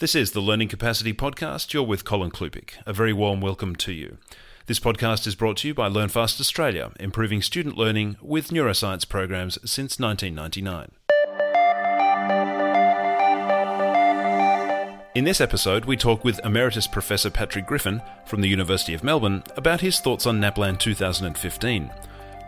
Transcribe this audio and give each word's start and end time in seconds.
This 0.00 0.14
is 0.14 0.30
the 0.30 0.38
Learning 0.38 0.68
Capacity 0.68 1.12
Podcast. 1.12 1.72
You're 1.72 1.82
with 1.82 2.04
Colin 2.04 2.30
Klupiec. 2.30 2.74
A 2.86 2.92
very 2.92 3.12
warm 3.12 3.40
welcome 3.40 3.74
to 3.74 3.92
you. 3.92 4.18
This 4.66 4.78
podcast 4.78 5.26
is 5.26 5.34
brought 5.34 5.56
to 5.56 5.66
you 5.66 5.74
by 5.74 5.88
LearnFast 5.88 6.38
Australia, 6.38 6.92
improving 7.00 7.42
student 7.42 7.76
learning 7.76 8.16
with 8.22 8.50
neuroscience 8.50 9.08
programs 9.08 9.58
since 9.68 9.98
1999. 9.98 10.92
In 15.16 15.24
this 15.24 15.40
episode, 15.40 15.86
we 15.86 15.96
talk 15.96 16.22
with 16.22 16.38
Emeritus 16.44 16.86
Professor 16.86 17.28
Patrick 17.28 17.66
Griffin 17.66 18.00
from 18.24 18.40
the 18.40 18.48
University 18.48 18.94
of 18.94 19.02
Melbourne 19.02 19.42
about 19.56 19.80
his 19.80 19.98
thoughts 19.98 20.26
on 20.26 20.38
NAPLAN 20.38 20.78
2015. 20.78 21.90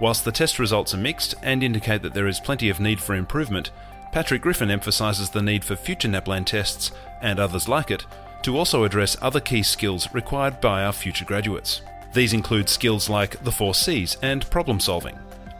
Whilst 0.00 0.24
the 0.24 0.30
test 0.30 0.60
results 0.60 0.94
are 0.94 0.98
mixed 0.98 1.34
and 1.42 1.64
indicate 1.64 2.02
that 2.02 2.14
there 2.14 2.28
is 2.28 2.38
plenty 2.38 2.70
of 2.70 2.78
need 2.78 3.00
for 3.00 3.16
improvement, 3.16 3.72
Patrick 4.12 4.42
Griffin 4.42 4.72
emphasises 4.72 5.30
the 5.30 5.40
need 5.40 5.64
for 5.64 5.76
future 5.76 6.08
NAPLAN 6.08 6.44
tests, 6.44 6.90
and 7.22 7.38
others 7.38 7.68
like 7.68 7.92
it, 7.92 8.06
to 8.42 8.58
also 8.58 8.82
address 8.82 9.16
other 9.22 9.38
key 9.38 9.62
skills 9.62 10.12
required 10.12 10.60
by 10.60 10.82
our 10.82 10.92
future 10.92 11.24
graduates. 11.24 11.82
These 12.12 12.32
include 12.32 12.68
skills 12.68 13.08
like 13.08 13.42
the 13.44 13.52
four 13.52 13.72
C's 13.72 14.16
and 14.20 14.50
problem 14.50 14.80
solving. 14.80 15.16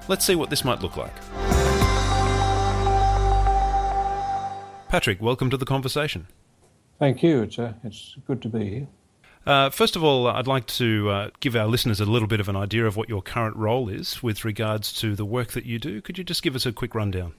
Let's 0.08 0.24
see 0.24 0.34
what 0.34 0.50
this 0.50 0.64
might 0.64 0.80
look 0.80 0.96
like. 0.96 1.14
Patrick, 4.88 5.22
welcome 5.22 5.50
to 5.50 5.56
the 5.56 5.64
conversation. 5.64 6.26
Thank 6.98 7.22
you. 7.22 7.42
It's, 7.42 7.56
uh, 7.56 7.74
it's 7.84 8.16
good 8.26 8.42
to 8.42 8.48
be 8.48 8.68
here. 8.68 8.88
Uh, 9.46 9.70
first 9.70 9.94
of 9.94 10.02
all, 10.02 10.26
I'd 10.26 10.48
like 10.48 10.66
to 10.66 11.08
uh, 11.08 11.30
give 11.38 11.54
our 11.54 11.68
listeners 11.68 12.00
a 12.00 12.04
little 12.04 12.26
bit 12.26 12.40
of 12.40 12.48
an 12.48 12.56
idea 12.56 12.84
of 12.84 12.96
what 12.96 13.08
your 13.08 13.22
current 13.22 13.56
role 13.56 13.88
is 13.88 14.24
with 14.24 14.44
regards 14.44 14.92
to 14.94 15.14
the 15.14 15.24
work 15.24 15.52
that 15.52 15.64
you 15.64 15.78
do. 15.78 16.02
Could 16.02 16.18
you 16.18 16.24
just 16.24 16.42
give 16.42 16.56
us 16.56 16.66
a 16.66 16.72
quick 16.72 16.96
rundown? 16.96 17.34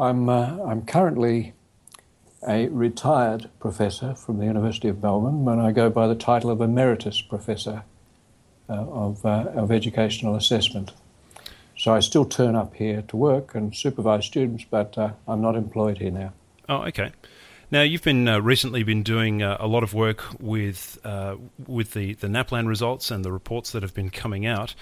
I'm, 0.00 0.28
uh, 0.28 0.56
I'm 0.64 0.86
currently 0.86 1.52
a 2.48 2.68
retired 2.68 3.50
professor 3.60 4.14
from 4.14 4.38
the 4.38 4.46
University 4.46 4.88
of 4.88 5.02
Melbourne, 5.02 5.46
and 5.46 5.60
I 5.60 5.72
go 5.72 5.90
by 5.90 6.06
the 6.06 6.14
title 6.14 6.50
of 6.50 6.60
Emeritus 6.62 7.20
Professor 7.20 7.82
uh, 8.68 8.72
of, 8.72 9.26
uh, 9.26 9.50
of 9.54 9.70
Educational 9.70 10.36
Assessment. 10.36 10.92
So 11.76 11.92
I 11.92 12.00
still 12.00 12.24
turn 12.24 12.56
up 12.56 12.74
here 12.74 13.02
to 13.08 13.16
work 13.16 13.54
and 13.54 13.76
supervise 13.76 14.24
students, 14.24 14.64
but 14.70 14.96
uh, 14.96 15.12
I'm 15.28 15.42
not 15.42 15.54
employed 15.54 15.98
here 15.98 16.10
now. 16.10 16.32
Oh, 16.68 16.84
okay. 16.84 17.12
Now 17.70 17.82
you've 17.82 18.02
been 18.02 18.26
uh, 18.26 18.40
recently 18.40 18.82
been 18.82 19.02
doing 19.02 19.42
uh, 19.42 19.56
a 19.60 19.66
lot 19.66 19.82
of 19.82 19.94
work 19.94 20.24
with 20.40 20.98
uh, 21.04 21.36
with 21.66 21.92
the 21.92 22.14
the 22.14 22.26
NAPLAN 22.26 22.66
results 22.66 23.10
and 23.10 23.24
the 23.24 23.30
reports 23.30 23.70
that 23.72 23.82
have 23.82 23.94
been 23.94 24.10
coming 24.10 24.44
out. 24.44 24.74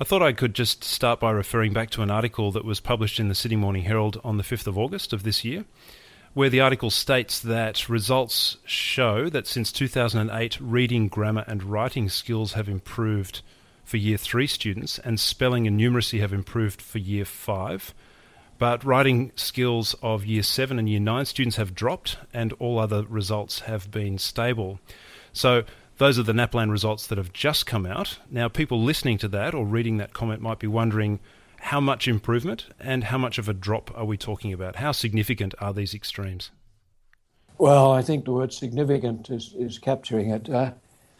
I 0.00 0.02
thought 0.02 0.22
I 0.22 0.32
could 0.32 0.54
just 0.54 0.82
start 0.82 1.20
by 1.20 1.30
referring 1.30 1.72
back 1.72 1.88
to 1.90 2.02
an 2.02 2.10
article 2.10 2.50
that 2.50 2.64
was 2.64 2.80
published 2.80 3.20
in 3.20 3.28
the 3.28 3.34
Sydney 3.34 3.56
Morning 3.56 3.84
Herald 3.84 4.20
on 4.24 4.38
the 4.38 4.42
5th 4.42 4.66
of 4.66 4.76
August 4.76 5.12
of 5.12 5.22
this 5.22 5.44
year, 5.44 5.66
where 6.32 6.50
the 6.50 6.60
article 6.60 6.90
states 6.90 7.38
that 7.38 7.88
results 7.88 8.56
show 8.64 9.28
that 9.28 9.46
since 9.46 9.70
2008, 9.70 10.58
reading, 10.60 11.06
grammar, 11.06 11.44
and 11.46 11.62
writing 11.62 12.08
skills 12.08 12.54
have 12.54 12.68
improved 12.68 13.42
for 13.84 13.96
Year 13.96 14.16
3 14.16 14.48
students, 14.48 14.98
and 14.98 15.20
spelling 15.20 15.64
and 15.64 15.78
numeracy 15.78 16.18
have 16.18 16.32
improved 16.32 16.82
for 16.82 16.98
Year 16.98 17.24
5. 17.24 17.94
But 18.58 18.82
writing 18.82 19.30
skills 19.36 19.94
of 20.02 20.24
Year 20.24 20.42
7 20.42 20.76
and 20.76 20.88
Year 20.88 20.98
9 20.98 21.24
students 21.24 21.56
have 21.56 21.72
dropped, 21.72 22.16
and 22.32 22.52
all 22.54 22.80
other 22.80 23.04
results 23.04 23.60
have 23.60 23.92
been 23.92 24.18
stable. 24.18 24.80
So, 25.32 25.62
those 25.98 26.18
are 26.18 26.24
the 26.24 26.32
NAPLAN 26.32 26.70
results 26.70 27.06
that 27.06 27.18
have 27.18 27.32
just 27.32 27.66
come 27.66 27.86
out. 27.86 28.18
Now, 28.30 28.48
people 28.48 28.82
listening 28.82 29.18
to 29.18 29.28
that 29.28 29.54
or 29.54 29.64
reading 29.64 29.98
that 29.98 30.12
comment 30.12 30.40
might 30.40 30.58
be 30.58 30.66
wondering 30.66 31.20
how 31.60 31.80
much 31.80 32.08
improvement 32.08 32.66
and 32.78 33.04
how 33.04 33.16
much 33.16 33.38
of 33.38 33.48
a 33.48 33.54
drop 33.54 33.90
are 33.96 34.04
we 34.04 34.16
talking 34.16 34.52
about? 34.52 34.76
How 34.76 34.92
significant 34.92 35.54
are 35.60 35.72
these 35.72 35.94
extremes? 35.94 36.50
Well, 37.58 37.92
I 37.92 38.02
think 38.02 38.24
the 38.24 38.32
word 38.32 38.52
significant 38.52 39.30
is, 39.30 39.54
is 39.56 39.78
capturing 39.78 40.30
it. 40.30 40.50
Uh, 40.50 40.72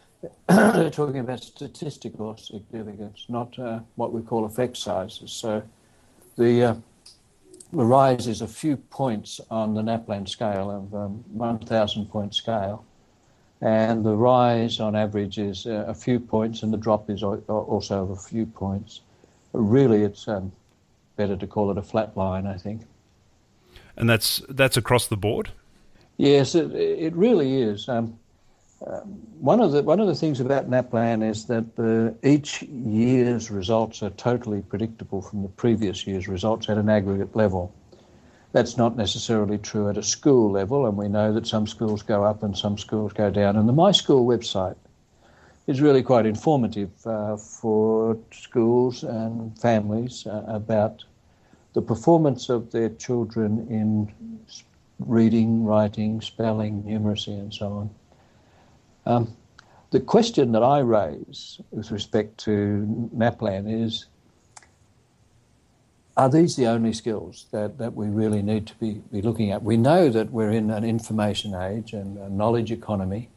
they're 0.49 0.91
talking 0.91 1.21
about 1.21 1.43
statistical 1.43 2.37
significance, 2.37 3.27
not 3.29 3.59
uh, 3.59 3.81
what 3.95 4.13
we 4.13 4.23
call 4.23 4.45
effect 4.45 4.77
sizes. 4.77 5.31
So 5.31 5.63
the, 6.37 6.63
uh, 6.63 6.75
the 7.73 7.85
rise 7.85 8.27
is 8.27 8.43
a 8.43 8.49
few 8.49 8.77
points 8.77 9.41
on 9.51 9.75
the 9.75 9.83
NAPLAN 9.83 10.29
scale 10.29 10.71
of 10.71 10.95
um, 10.95 11.25
1,000 11.33 12.07
point 12.11 12.35
scale 12.35 12.85
and 13.61 14.05
the 14.05 14.15
rise 14.15 14.81
on 14.81 14.95
average 14.95 15.39
is 15.39 15.67
uh, 15.67 15.85
a 15.87 15.95
few 15.95 16.21
points, 16.21 16.63
and 16.63 16.73
the 16.73 16.77
drop 16.77 17.09
is 17.09 17.23
also 17.23 18.03
of 18.03 18.11
a 18.11 18.17
few 18.17 18.47
points. 18.47 19.01
But 19.53 19.61
really, 19.61 20.03
it's 20.03 20.27
um, 20.29 20.53
better 21.17 21.37
to 21.37 21.47
call 21.47 21.71
it 21.71 21.79
a 21.79 21.83
flat 21.83 22.17
line, 22.17 22.47
I 22.47 22.57
think. 22.57 22.83
And 23.97 24.11
that's 24.11 24.43
that's 24.49 24.77
across 24.77 25.07
the 25.07 25.17
board. 25.17 25.51
Yes, 26.17 26.55
it, 26.55 26.73
it 26.75 27.15
really 27.15 27.63
is. 27.63 27.89
Um, 27.89 28.19
uh, 28.85 29.01
one 29.41 29.61
of 29.61 29.73
the 29.73 29.83
one 29.83 30.01
of 30.01 30.07
the 30.07 30.15
things 30.15 30.41
about 30.41 30.69
NAPLAN 30.69 31.29
is 31.29 31.47
that 31.47 31.77
the, 31.77 32.15
each 32.23 32.63
year's 32.63 33.51
results 33.51 34.03
are 34.03 34.11
totally 34.11 34.63
predictable 34.63 35.23
from 35.23 35.43
the 35.43 35.49
previous 35.49 36.07
year's 36.07 36.29
results 36.29 36.69
at 36.69 36.77
an 36.77 36.89
aggregate 36.89 37.35
level. 37.35 37.73
That's 38.55 38.77
not 38.77 38.97
necessarily 38.97 39.59
true 39.59 39.89
at 39.89 39.97
a 39.97 40.03
school 40.05 40.49
level, 40.49 40.87
and 40.87 40.97
we 40.97 41.09
know 41.09 41.33
that 41.33 41.45
some 41.45 41.67
schools 41.67 42.03
go 42.03 42.23
up 42.23 42.45
and 42.45 42.57
some 42.57 42.79
schools 42.79 43.13
go 43.13 43.29
down. 43.29 43.57
And 43.57 43.69
the 43.69 43.73
My 43.73 43.91
School 43.91 44.25
website 44.25 44.77
is 45.67 45.81
really 45.81 46.05
quite 46.05 46.25
informative 46.25 46.93
uh, 47.05 47.37
for 47.37 48.17
schools 48.31 49.03
and 49.03 49.59
families 49.59 50.25
uh, 50.29 50.45
about 50.47 51.03
the 51.73 51.83
performance 51.83 52.49
of 52.49 52.71
their 52.71 52.91
children 52.91 53.67
in 53.69 54.39
reading, 55.01 55.65
writing, 55.65 56.21
spelling, 56.21 56.85
numeracy, 56.85 57.37
and 57.37 57.53
so 57.53 57.67
on. 57.73 57.91
Um, 59.05 59.37
the 59.91 59.99
question 59.99 60.53
that 60.53 60.63
I 60.63 60.79
raise 60.79 61.61
with 61.73 61.91
respect 61.91 62.39
to 62.45 63.09
NAPLAN 63.13 63.67
is 63.69 64.07
are 66.17 66.29
these 66.29 66.57
the 66.57 66.67
only 66.67 66.93
skills 66.93 67.47
that, 67.51 67.79
that 67.79 67.95
we 67.95 68.07
really 68.07 68.43
need 68.43 68.67
to 68.69 68.75
be, 68.77 69.03
be 69.11 69.21
looking 69.21 69.51
at? 69.51 69.63
We 69.63 69.77
know 69.77 70.11
that 70.11 70.31
we're 70.31 70.53
in 70.53 70.71
an 70.71 70.85
information 70.85 71.55
age 71.55 71.93
and 71.93 72.17
a 72.19 72.29
knowledge 72.29 72.71
economy, 72.71 73.29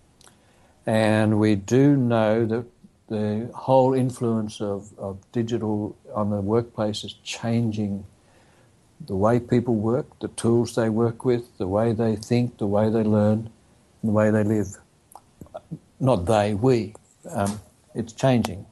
and 0.85 1.39
we 1.39 1.55
do 1.55 1.97
know 1.97 2.45
that 2.45 2.65
the 3.07 3.49
whole 3.55 3.93
influence 3.93 4.61
of, 4.61 4.91
of 4.97 5.19
digital 5.31 5.97
on 6.13 6.29
the 6.29 6.41
workplace 6.41 7.03
is 7.03 7.13
changing 7.23 8.05
the 9.05 9.15
way 9.15 9.39
people 9.39 9.75
work, 9.75 10.19
the 10.19 10.27
tools 10.29 10.75
they 10.75 10.89
work 10.89 11.23
with, 11.23 11.57
the 11.57 11.67
way 11.67 11.93
they 11.93 12.15
think, 12.15 12.57
the 12.57 12.67
way 12.67 12.89
they 12.89 13.03
learn, 13.03 13.49
the 14.03 14.11
way 14.11 14.29
they 14.31 14.43
live. 14.43 14.77
Not 15.99 16.25
they, 16.25 16.53
we. 16.53 16.93
Um, 17.29 17.59
it's 17.95 18.13
changing. 18.13 18.65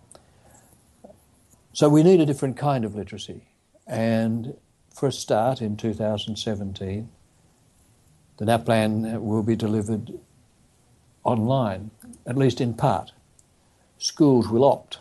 So 1.73 1.89
we 1.89 2.03
need 2.03 2.19
a 2.19 2.25
different 2.25 2.57
kind 2.57 2.85
of 2.85 2.95
literacy. 2.95 3.41
And 3.87 4.55
for 4.93 5.07
a 5.07 5.11
start, 5.11 5.61
in 5.61 5.77
2017, 5.77 7.09
the 8.37 8.45
NAPLAN 8.45 9.21
will 9.21 9.43
be 9.43 9.55
delivered 9.55 10.19
online, 11.23 11.91
at 12.25 12.37
least 12.37 12.61
in 12.61 12.73
part. 12.73 13.11
Schools 13.97 14.49
will 14.49 14.63
opt 14.63 14.99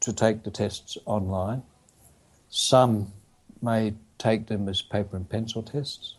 to 0.00 0.12
take 0.12 0.42
the 0.42 0.50
tests 0.50 0.98
online. 1.06 1.62
Some 2.48 3.12
may 3.62 3.94
take 4.18 4.46
them 4.46 4.68
as 4.68 4.82
paper 4.82 5.16
and 5.16 5.28
pencil 5.28 5.62
tests, 5.62 6.16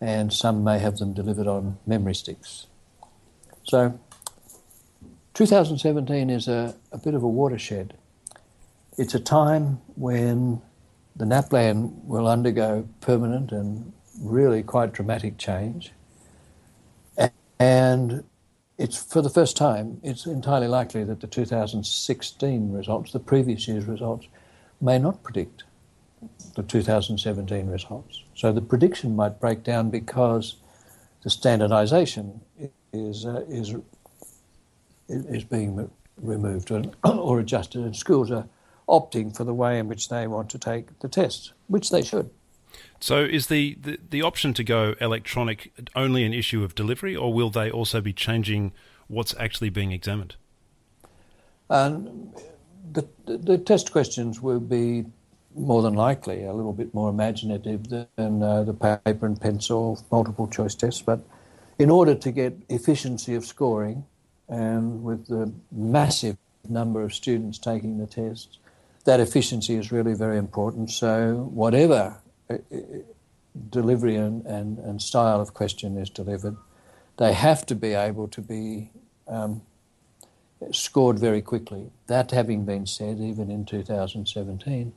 and 0.00 0.32
some 0.32 0.64
may 0.64 0.78
have 0.78 0.98
them 0.98 1.12
delivered 1.12 1.46
on 1.46 1.78
memory 1.86 2.14
sticks. 2.14 2.66
So, 3.64 3.98
2017 5.34 6.30
is 6.30 6.48
a, 6.48 6.74
a 6.90 6.98
bit 6.98 7.14
of 7.14 7.22
a 7.22 7.28
watershed. 7.28 7.94
It's 8.96 9.14
a 9.14 9.20
time 9.20 9.80
when 9.94 10.62
the 11.18 11.24
NAPLAN 11.24 12.04
will 12.04 12.28
undergo 12.28 12.88
permanent 13.00 13.52
and 13.52 13.92
really 14.20 14.62
quite 14.62 14.92
dramatic 14.92 15.36
change. 15.36 15.92
And 17.58 18.22
it's 18.78 18.96
for 18.96 19.20
the 19.20 19.28
first 19.28 19.56
time, 19.56 20.00
it's 20.04 20.26
entirely 20.26 20.68
likely 20.68 21.02
that 21.04 21.20
the 21.20 21.26
2016 21.26 22.72
results, 22.72 23.12
the 23.12 23.18
previous 23.18 23.66
year's 23.66 23.86
results, 23.86 24.28
may 24.80 24.98
not 24.98 25.24
predict 25.24 25.64
the 26.54 26.62
2017 26.62 27.66
results. 27.66 28.22
So 28.36 28.52
the 28.52 28.60
prediction 28.60 29.16
might 29.16 29.40
break 29.40 29.64
down 29.64 29.90
because 29.90 30.56
the 31.24 31.30
standardization 31.30 32.40
is, 32.92 33.26
uh, 33.26 33.44
is, 33.48 33.74
is 35.08 35.42
being 35.42 35.90
removed 36.22 36.70
or, 36.70 36.82
or 37.04 37.40
adjusted, 37.40 37.82
and 37.82 37.96
schools 37.96 38.30
are 38.30 38.46
opting 38.88 39.36
for 39.36 39.44
the 39.44 39.54
way 39.54 39.78
in 39.78 39.88
which 39.88 40.08
they 40.08 40.26
want 40.26 40.50
to 40.50 40.58
take 40.58 40.98
the 41.00 41.08
test, 41.08 41.52
which 41.66 41.90
they 41.90 42.02
should. 42.02 42.30
So, 43.00 43.24
is 43.24 43.46
the, 43.46 43.76
the, 43.80 43.98
the 44.10 44.22
option 44.22 44.54
to 44.54 44.64
go 44.64 44.94
electronic 45.00 45.72
only 45.94 46.24
an 46.24 46.32
issue 46.32 46.64
of 46.64 46.74
delivery, 46.74 47.14
or 47.14 47.32
will 47.32 47.50
they 47.50 47.70
also 47.70 48.00
be 48.00 48.12
changing 48.12 48.72
what's 49.06 49.34
actually 49.38 49.70
being 49.70 49.92
examined? 49.92 50.34
Um, 51.70 52.32
the, 52.92 53.06
the, 53.26 53.58
test 53.58 53.92
questions 53.92 54.40
will 54.40 54.60
be 54.60 55.04
more 55.54 55.82
than 55.82 55.94
likely 55.94 56.44
a 56.44 56.52
little 56.52 56.72
bit 56.72 56.94
more 56.94 57.10
imaginative 57.10 57.88
than 57.88 58.42
uh, 58.42 58.62
the 58.64 58.72
paper 58.72 59.26
and 59.26 59.38
pencil 59.40 60.02
multiple 60.10 60.46
choice 60.46 60.74
tests, 60.74 61.02
but 61.02 61.20
in 61.78 61.90
order 61.90 62.14
to 62.14 62.32
get 62.32 62.56
efficiency 62.68 63.34
of 63.34 63.44
scoring, 63.44 64.04
and 64.48 65.02
with 65.02 65.26
the 65.26 65.52
massive 65.70 66.36
number 66.68 67.02
of 67.02 67.14
students 67.14 67.58
taking 67.58 67.98
the 67.98 68.06
tests, 68.06 68.58
that 69.08 69.20
efficiency 69.20 69.74
is 69.74 69.90
really 69.90 70.12
very 70.12 70.36
important. 70.36 70.90
So, 70.90 71.48
whatever 71.50 72.14
uh, 72.50 72.58
uh, 72.70 72.76
delivery 73.70 74.16
and, 74.16 74.44
and, 74.44 74.76
and 74.80 75.00
style 75.00 75.40
of 75.40 75.54
question 75.54 75.96
is 75.96 76.10
delivered, 76.10 76.58
they 77.16 77.32
have 77.32 77.64
to 77.66 77.74
be 77.74 77.94
able 77.94 78.28
to 78.28 78.42
be 78.42 78.90
um, 79.26 79.62
scored 80.72 81.18
very 81.18 81.40
quickly. 81.40 81.90
That 82.06 82.32
having 82.32 82.66
been 82.66 82.84
said, 82.84 83.18
even 83.18 83.50
in 83.50 83.64
2017, 83.64 84.92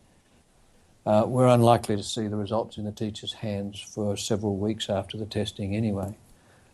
uh, 1.05 1.23
we're 1.25 1.47
unlikely 1.47 1.95
to 1.95 2.03
see 2.03 2.27
the 2.27 2.35
results 2.35 2.75
in 2.75 2.83
the 2.83 2.91
teacher's 2.91 3.31
hands 3.31 3.79
for 3.79 4.17
several 4.17 4.57
weeks 4.57 4.89
after 4.89 5.17
the 5.17 5.25
testing 5.25 5.73
anyway. 5.73 6.13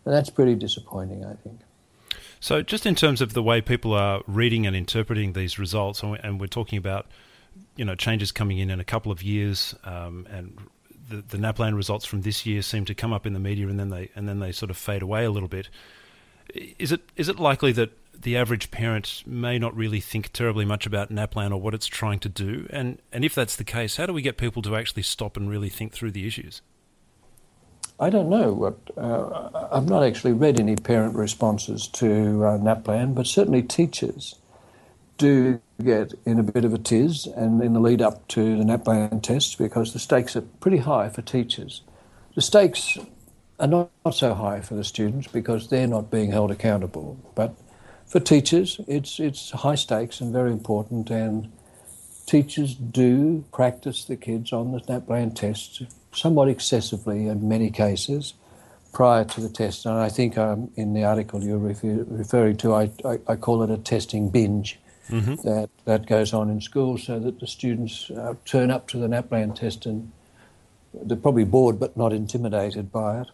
And 0.04 0.12
that's 0.12 0.28
pretty 0.28 0.56
disappointing, 0.56 1.24
I 1.24 1.34
think. 1.34 1.60
So, 2.40 2.62
just 2.62 2.84
in 2.84 2.96
terms 2.96 3.20
of 3.20 3.32
the 3.32 3.44
way 3.44 3.60
people 3.60 3.92
are 3.92 4.22
reading 4.26 4.66
and 4.66 4.74
interpreting 4.74 5.34
these 5.34 5.56
results, 5.56 6.02
and 6.02 6.40
we're 6.40 6.48
talking 6.48 6.78
about 6.78 7.06
you 7.76 7.84
know 7.84 7.94
changes 7.94 8.32
coming 8.32 8.58
in 8.58 8.70
in 8.70 8.80
a 8.80 8.84
couple 8.84 9.12
of 9.12 9.22
years, 9.22 9.74
um, 9.84 10.26
and 10.30 10.58
the, 11.08 11.22
the 11.22 11.38
NAPLAN 11.38 11.74
results 11.74 12.04
from 12.04 12.22
this 12.22 12.44
year 12.44 12.62
seem 12.62 12.84
to 12.86 12.94
come 12.94 13.12
up 13.12 13.26
in 13.26 13.32
the 13.32 13.40
media, 13.40 13.68
and 13.68 13.78
then 13.78 13.90
they 13.90 14.10
and 14.14 14.28
then 14.28 14.40
they 14.40 14.52
sort 14.52 14.70
of 14.70 14.76
fade 14.76 15.02
away 15.02 15.24
a 15.24 15.30
little 15.30 15.48
bit. 15.48 15.68
Is 16.54 16.92
it 16.92 17.02
is 17.16 17.28
it 17.28 17.38
likely 17.38 17.72
that 17.72 17.90
the 18.20 18.36
average 18.36 18.70
parent 18.70 19.22
may 19.26 19.58
not 19.58 19.76
really 19.76 20.00
think 20.00 20.32
terribly 20.32 20.64
much 20.64 20.86
about 20.86 21.10
NAPLAN 21.10 21.52
or 21.52 21.60
what 21.60 21.74
it's 21.74 21.86
trying 21.86 22.18
to 22.20 22.28
do? 22.28 22.66
And, 22.70 23.00
and 23.12 23.24
if 23.24 23.34
that's 23.34 23.56
the 23.56 23.64
case, 23.64 23.96
how 23.96 24.06
do 24.06 24.12
we 24.12 24.22
get 24.22 24.36
people 24.36 24.62
to 24.62 24.76
actually 24.76 25.04
stop 25.04 25.36
and 25.36 25.48
really 25.48 25.68
think 25.68 25.92
through 25.92 26.10
the 26.10 26.26
issues? 26.26 26.60
I 28.00 28.10
don't 28.10 28.28
know 28.28 28.52
what. 28.52 28.76
Uh, 28.96 29.68
I've 29.72 29.88
not 29.88 30.04
actually 30.04 30.32
read 30.32 30.60
any 30.60 30.76
parent 30.76 31.16
responses 31.16 31.88
to 31.88 32.44
uh, 32.44 32.58
NAPLAN, 32.58 33.14
but 33.14 33.26
certainly 33.26 33.62
teachers 33.62 34.36
do 35.18 35.60
get 35.84 36.14
in 36.24 36.38
a 36.38 36.42
bit 36.42 36.64
of 36.64 36.72
a 36.72 36.78
tiz 36.78 37.26
and 37.26 37.62
in 37.62 37.74
the 37.74 37.80
lead 37.80 38.00
up 38.00 38.26
to 38.28 38.56
the 38.56 38.64
NAPLAN 38.64 39.22
test 39.22 39.58
because 39.58 39.92
the 39.92 39.98
stakes 39.98 40.34
are 40.36 40.40
pretty 40.40 40.78
high 40.78 41.08
for 41.08 41.22
teachers. 41.22 41.82
The 42.34 42.40
stakes 42.40 42.98
are 43.60 43.66
not, 43.66 43.90
not 44.04 44.14
so 44.14 44.34
high 44.34 44.60
for 44.60 44.74
the 44.74 44.84
students 44.84 45.28
because 45.28 45.68
they're 45.68 45.86
not 45.86 46.10
being 46.10 46.30
held 46.30 46.50
accountable. 46.50 47.18
But 47.34 47.54
for 48.06 48.20
teachers, 48.20 48.80
it's 48.88 49.20
it's 49.20 49.50
high 49.50 49.74
stakes 49.74 50.20
and 50.20 50.32
very 50.32 50.52
important. 50.52 51.10
And 51.10 51.52
teachers 52.26 52.74
do 52.74 53.44
practice 53.52 54.04
the 54.04 54.16
kids 54.16 54.52
on 54.52 54.72
the 54.72 54.80
NAPLAN 54.80 55.34
test 55.34 55.82
somewhat 56.12 56.48
excessively 56.48 57.26
in 57.26 57.48
many 57.48 57.70
cases 57.70 58.34
prior 58.92 59.24
to 59.24 59.40
the 59.40 59.48
test. 59.48 59.86
And 59.86 59.94
I 59.94 60.08
think 60.08 60.38
um, 60.38 60.70
in 60.76 60.94
the 60.94 61.04
article 61.04 61.42
you're 61.42 61.58
refer- 61.58 62.04
referring 62.08 62.56
to, 62.58 62.74
I, 62.74 62.90
I, 63.04 63.18
I, 63.28 63.36
call 63.36 63.62
it 63.62 63.70
a 63.70 63.76
testing 63.76 64.30
binge. 64.30 64.78
Mm-hmm. 65.08 65.48
That, 65.48 65.70
that 65.84 66.06
goes 66.06 66.34
on 66.34 66.50
in 66.50 66.60
schools 66.60 67.04
so 67.04 67.18
that 67.18 67.40
the 67.40 67.46
students 67.46 68.10
uh, 68.10 68.34
turn 68.44 68.70
up 68.70 68.88
to 68.88 68.98
the 68.98 69.08
NAPLAN 69.08 69.54
test 69.54 69.86
and 69.86 70.12
they're 70.92 71.16
probably 71.16 71.44
bored 71.44 71.78
but 71.80 71.96
not 71.96 72.12
intimidated 72.12 72.92
by 72.92 73.22
it. 73.22 73.28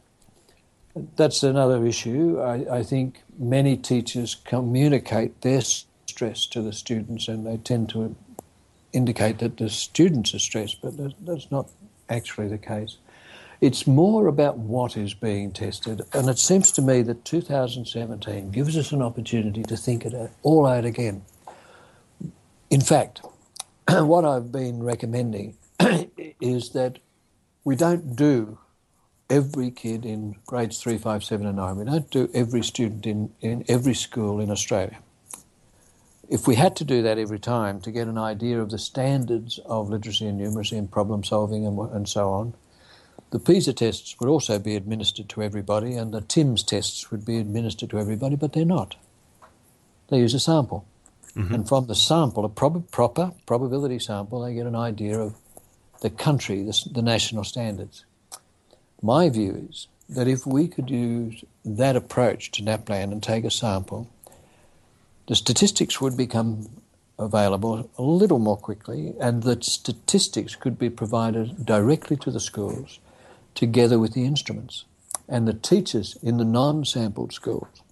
That's 1.16 1.42
another 1.42 1.84
issue. 1.84 2.40
I, 2.40 2.78
I 2.78 2.82
think 2.84 3.22
many 3.36 3.76
teachers 3.76 4.36
communicate 4.36 5.40
their 5.40 5.60
stress 5.60 6.46
to 6.46 6.62
the 6.62 6.72
students 6.72 7.26
and 7.26 7.46
they 7.46 7.56
tend 7.56 7.88
to 7.90 8.14
indicate 8.92 9.38
that 9.38 9.56
the 9.56 9.68
students 9.68 10.34
are 10.34 10.38
stressed, 10.38 10.80
but 10.80 10.94
that's 11.26 11.50
not 11.50 11.68
actually 12.08 12.48
the 12.48 12.58
case. 12.58 12.98
It's 13.60 13.86
more 13.86 14.26
about 14.26 14.58
what 14.58 14.96
is 14.96 15.14
being 15.14 15.50
tested, 15.50 16.02
and 16.12 16.28
it 16.28 16.38
seems 16.38 16.70
to 16.72 16.82
me 16.82 17.02
that 17.02 17.24
2017 17.24 18.50
gives 18.50 18.76
us 18.76 18.92
an 18.92 19.02
opportunity 19.02 19.62
to 19.62 19.76
think 19.76 20.04
it 20.04 20.14
all 20.42 20.66
out 20.66 20.84
again. 20.84 21.22
In 22.74 22.80
fact, 22.80 23.20
what 23.88 24.24
I've 24.24 24.50
been 24.50 24.82
recommending 24.82 25.56
is 26.40 26.70
that 26.70 26.98
we 27.62 27.76
don't 27.76 28.16
do 28.16 28.58
every 29.30 29.70
kid 29.70 30.04
in 30.04 30.34
grades 30.44 30.82
3, 30.82 30.98
5, 30.98 31.22
7, 31.22 31.46
and 31.46 31.56
9. 31.56 31.76
We 31.76 31.84
don't 31.84 32.10
do 32.10 32.28
every 32.34 32.64
student 32.64 33.06
in, 33.06 33.32
in 33.40 33.64
every 33.68 33.94
school 33.94 34.40
in 34.40 34.50
Australia. 34.50 34.98
If 36.28 36.48
we 36.48 36.56
had 36.56 36.74
to 36.74 36.84
do 36.84 37.00
that 37.02 37.16
every 37.16 37.38
time 37.38 37.80
to 37.82 37.92
get 37.92 38.08
an 38.08 38.18
idea 38.18 38.60
of 38.60 38.70
the 38.70 38.78
standards 38.78 39.60
of 39.66 39.88
literacy 39.88 40.26
and 40.26 40.40
numeracy 40.40 40.76
and 40.76 40.90
problem 40.90 41.22
solving 41.22 41.64
and, 41.64 41.78
and 41.92 42.08
so 42.08 42.30
on, 42.30 42.54
the 43.30 43.38
PISA 43.38 43.74
tests 43.74 44.16
would 44.18 44.28
also 44.28 44.58
be 44.58 44.74
administered 44.74 45.28
to 45.28 45.44
everybody 45.44 45.94
and 45.94 46.12
the 46.12 46.22
TIMSS 46.22 46.64
tests 46.64 47.12
would 47.12 47.24
be 47.24 47.36
administered 47.36 47.90
to 47.90 48.00
everybody, 48.00 48.34
but 48.34 48.52
they're 48.52 48.64
not. 48.64 48.96
They 50.08 50.18
use 50.18 50.34
a 50.34 50.40
sample. 50.40 50.88
Mm-hmm. 51.36 51.54
And 51.54 51.68
from 51.68 51.86
the 51.86 51.94
sample, 51.94 52.44
a 52.44 52.48
prob- 52.48 52.90
proper 52.90 53.32
probability 53.46 53.98
sample, 53.98 54.40
they 54.42 54.54
get 54.54 54.66
an 54.66 54.76
idea 54.76 55.18
of 55.18 55.34
the 56.00 56.10
country, 56.10 56.62
the, 56.62 56.88
the 56.92 57.02
national 57.02 57.44
standards. 57.44 58.04
My 59.02 59.28
view 59.28 59.68
is 59.70 59.88
that 60.08 60.28
if 60.28 60.46
we 60.46 60.68
could 60.68 60.90
use 60.90 61.44
that 61.64 61.96
approach 61.96 62.50
to 62.52 62.62
NAPLAN 62.62 63.10
and 63.10 63.22
take 63.22 63.44
a 63.44 63.50
sample, 63.50 64.08
the 65.26 65.34
statistics 65.34 66.00
would 66.00 66.16
become 66.16 66.68
available 67.18 67.90
a 67.96 68.02
little 68.02 68.38
more 68.38 68.56
quickly, 68.56 69.14
and 69.20 69.42
that 69.44 69.64
statistics 69.64 70.54
could 70.54 70.78
be 70.78 70.90
provided 70.90 71.64
directly 71.64 72.16
to 72.18 72.30
the 72.30 72.40
schools 72.40 72.98
together 73.54 73.98
with 73.98 74.12
the 74.12 74.24
instruments. 74.24 74.84
And 75.28 75.48
the 75.48 75.54
teachers 75.54 76.18
in 76.22 76.36
the 76.36 76.44
non 76.44 76.84
sampled 76.84 77.32
schools 77.32 77.82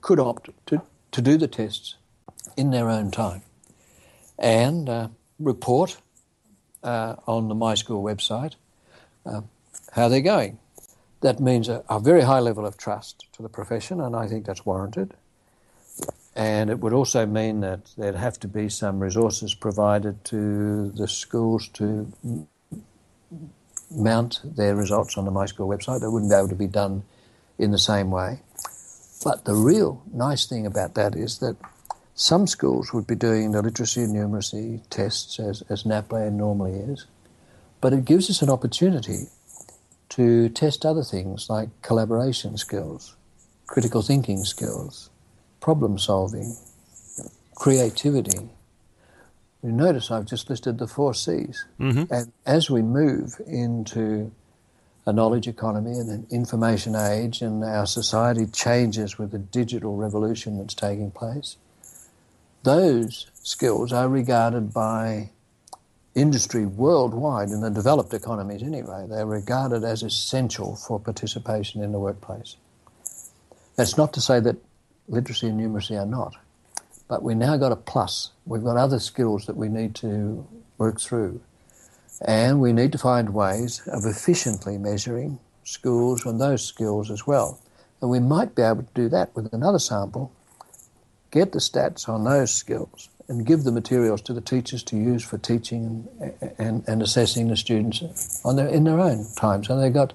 could 0.00 0.20
opt 0.20 0.50
to, 0.66 0.82
to 1.10 1.20
do 1.20 1.36
the 1.36 1.48
tests 1.48 1.96
in 2.56 2.70
their 2.70 2.88
own 2.88 3.10
time 3.10 3.42
and 4.38 4.88
uh, 4.88 5.08
report 5.38 5.96
uh, 6.82 7.16
on 7.26 7.48
the 7.48 7.54
My 7.54 7.74
School 7.74 8.02
website 8.02 8.54
uh, 9.26 9.42
how 9.92 10.08
they're 10.08 10.20
going. 10.20 10.58
That 11.20 11.40
means 11.40 11.68
a, 11.68 11.82
a 11.88 11.98
very 11.98 12.22
high 12.22 12.40
level 12.40 12.66
of 12.66 12.76
trust 12.76 13.26
to 13.34 13.42
the 13.42 13.48
profession, 13.48 14.00
and 14.00 14.14
I 14.14 14.26
think 14.26 14.44
that's 14.44 14.66
warranted. 14.66 15.14
And 16.36 16.68
it 16.68 16.80
would 16.80 16.92
also 16.92 17.26
mean 17.26 17.60
that 17.60 17.92
there'd 17.96 18.16
have 18.16 18.40
to 18.40 18.48
be 18.48 18.68
some 18.68 18.98
resources 18.98 19.54
provided 19.54 20.24
to 20.24 20.90
the 20.90 21.06
schools 21.06 21.68
to 21.74 22.12
mount 23.90 24.40
their 24.44 24.74
results 24.74 25.16
on 25.16 25.24
the 25.24 25.30
My 25.30 25.46
School 25.46 25.68
website. 25.68 26.00
They 26.00 26.08
wouldn't 26.08 26.30
be 26.30 26.36
able 26.36 26.48
to 26.48 26.54
be 26.54 26.66
done 26.66 27.04
in 27.58 27.70
the 27.70 27.78
same 27.78 28.10
way. 28.10 28.40
But 29.22 29.44
the 29.44 29.54
real 29.54 30.02
nice 30.12 30.44
thing 30.44 30.66
about 30.66 30.94
that 30.94 31.14
is 31.14 31.38
that 31.38 31.56
some 32.14 32.46
schools 32.46 32.92
would 32.92 33.06
be 33.06 33.16
doing 33.16 33.50
the 33.50 33.62
literacy 33.62 34.02
and 34.02 34.14
numeracy 34.14 34.80
tests 34.88 35.40
as, 35.40 35.62
as 35.68 35.84
NAPLAN 35.84 36.32
normally 36.34 36.72
is, 36.72 37.06
but 37.80 37.92
it 37.92 38.04
gives 38.04 38.30
us 38.30 38.40
an 38.40 38.50
opportunity 38.50 39.26
to 40.10 40.48
test 40.50 40.86
other 40.86 41.02
things 41.02 41.50
like 41.50 41.68
collaboration 41.82 42.56
skills, 42.56 43.16
critical 43.66 44.00
thinking 44.00 44.44
skills, 44.44 45.10
problem 45.60 45.98
solving, 45.98 46.56
creativity. 47.56 48.48
You 49.62 49.72
notice 49.72 50.10
I've 50.10 50.26
just 50.26 50.48
listed 50.48 50.78
the 50.78 50.86
four 50.86 51.14
C's. 51.14 51.64
Mm-hmm. 51.80 52.12
And 52.12 52.32
as 52.46 52.70
we 52.70 52.82
move 52.82 53.40
into 53.46 54.30
a 55.06 55.12
knowledge 55.12 55.48
economy 55.48 55.98
and 55.98 56.10
an 56.10 56.26
information 56.30 56.94
age, 56.94 57.42
and 57.42 57.64
our 57.64 57.86
society 57.86 58.46
changes 58.46 59.18
with 59.18 59.32
the 59.32 59.38
digital 59.38 59.96
revolution 59.96 60.58
that's 60.58 60.74
taking 60.74 61.10
place, 61.10 61.56
those 62.64 63.30
skills 63.42 63.92
are 63.92 64.08
regarded 64.08 64.72
by 64.72 65.30
industry 66.14 66.64
worldwide, 66.64 67.48
in 67.48 67.60
the 67.60 67.70
developed 67.70 68.14
economies 68.14 68.62
anyway, 68.62 69.06
they're 69.08 69.26
regarded 69.26 69.84
as 69.84 70.02
essential 70.02 70.76
for 70.76 70.98
participation 70.98 71.82
in 71.82 71.92
the 71.92 71.98
workplace. 71.98 72.56
That's 73.76 73.96
not 73.96 74.12
to 74.14 74.20
say 74.20 74.40
that 74.40 74.56
literacy 75.08 75.48
and 75.48 75.60
numeracy 75.60 76.00
are 76.00 76.06
not, 76.06 76.36
but 77.08 77.22
we've 77.22 77.36
now 77.36 77.56
got 77.56 77.72
a 77.72 77.76
plus. 77.76 78.30
We've 78.46 78.62
got 78.62 78.76
other 78.76 78.98
skills 78.98 79.46
that 79.46 79.56
we 79.56 79.68
need 79.68 79.94
to 79.96 80.46
work 80.78 81.00
through. 81.00 81.40
And 82.26 82.60
we 82.60 82.72
need 82.72 82.92
to 82.92 82.98
find 82.98 83.34
ways 83.34 83.82
of 83.88 84.04
efficiently 84.06 84.78
measuring 84.78 85.40
schools 85.64 86.24
and 86.24 86.40
those 86.40 86.64
skills 86.64 87.10
as 87.10 87.26
well. 87.26 87.60
And 88.00 88.10
we 88.10 88.20
might 88.20 88.54
be 88.54 88.62
able 88.62 88.84
to 88.84 88.94
do 88.94 89.08
that 89.08 89.34
with 89.34 89.52
another 89.52 89.80
sample, 89.80 90.30
get 91.34 91.52
the 91.52 91.58
stats 91.58 92.08
on 92.08 92.24
those 92.24 92.54
skills, 92.54 93.10
and 93.28 93.44
give 93.44 93.64
the 93.64 93.72
materials 93.72 94.20
to 94.22 94.32
the 94.32 94.40
teachers 94.40 94.82
to 94.84 94.96
use 94.96 95.24
for 95.24 95.36
teaching 95.38 96.06
and, 96.20 96.52
and, 96.58 96.88
and 96.88 97.02
assessing 97.02 97.48
the 97.48 97.56
students 97.56 98.40
on 98.44 98.56
their, 98.56 98.68
in 98.68 98.84
their 98.84 99.00
own 99.00 99.26
time. 99.36 99.64
So 99.64 99.78
they've 99.78 99.92
got 99.92 100.12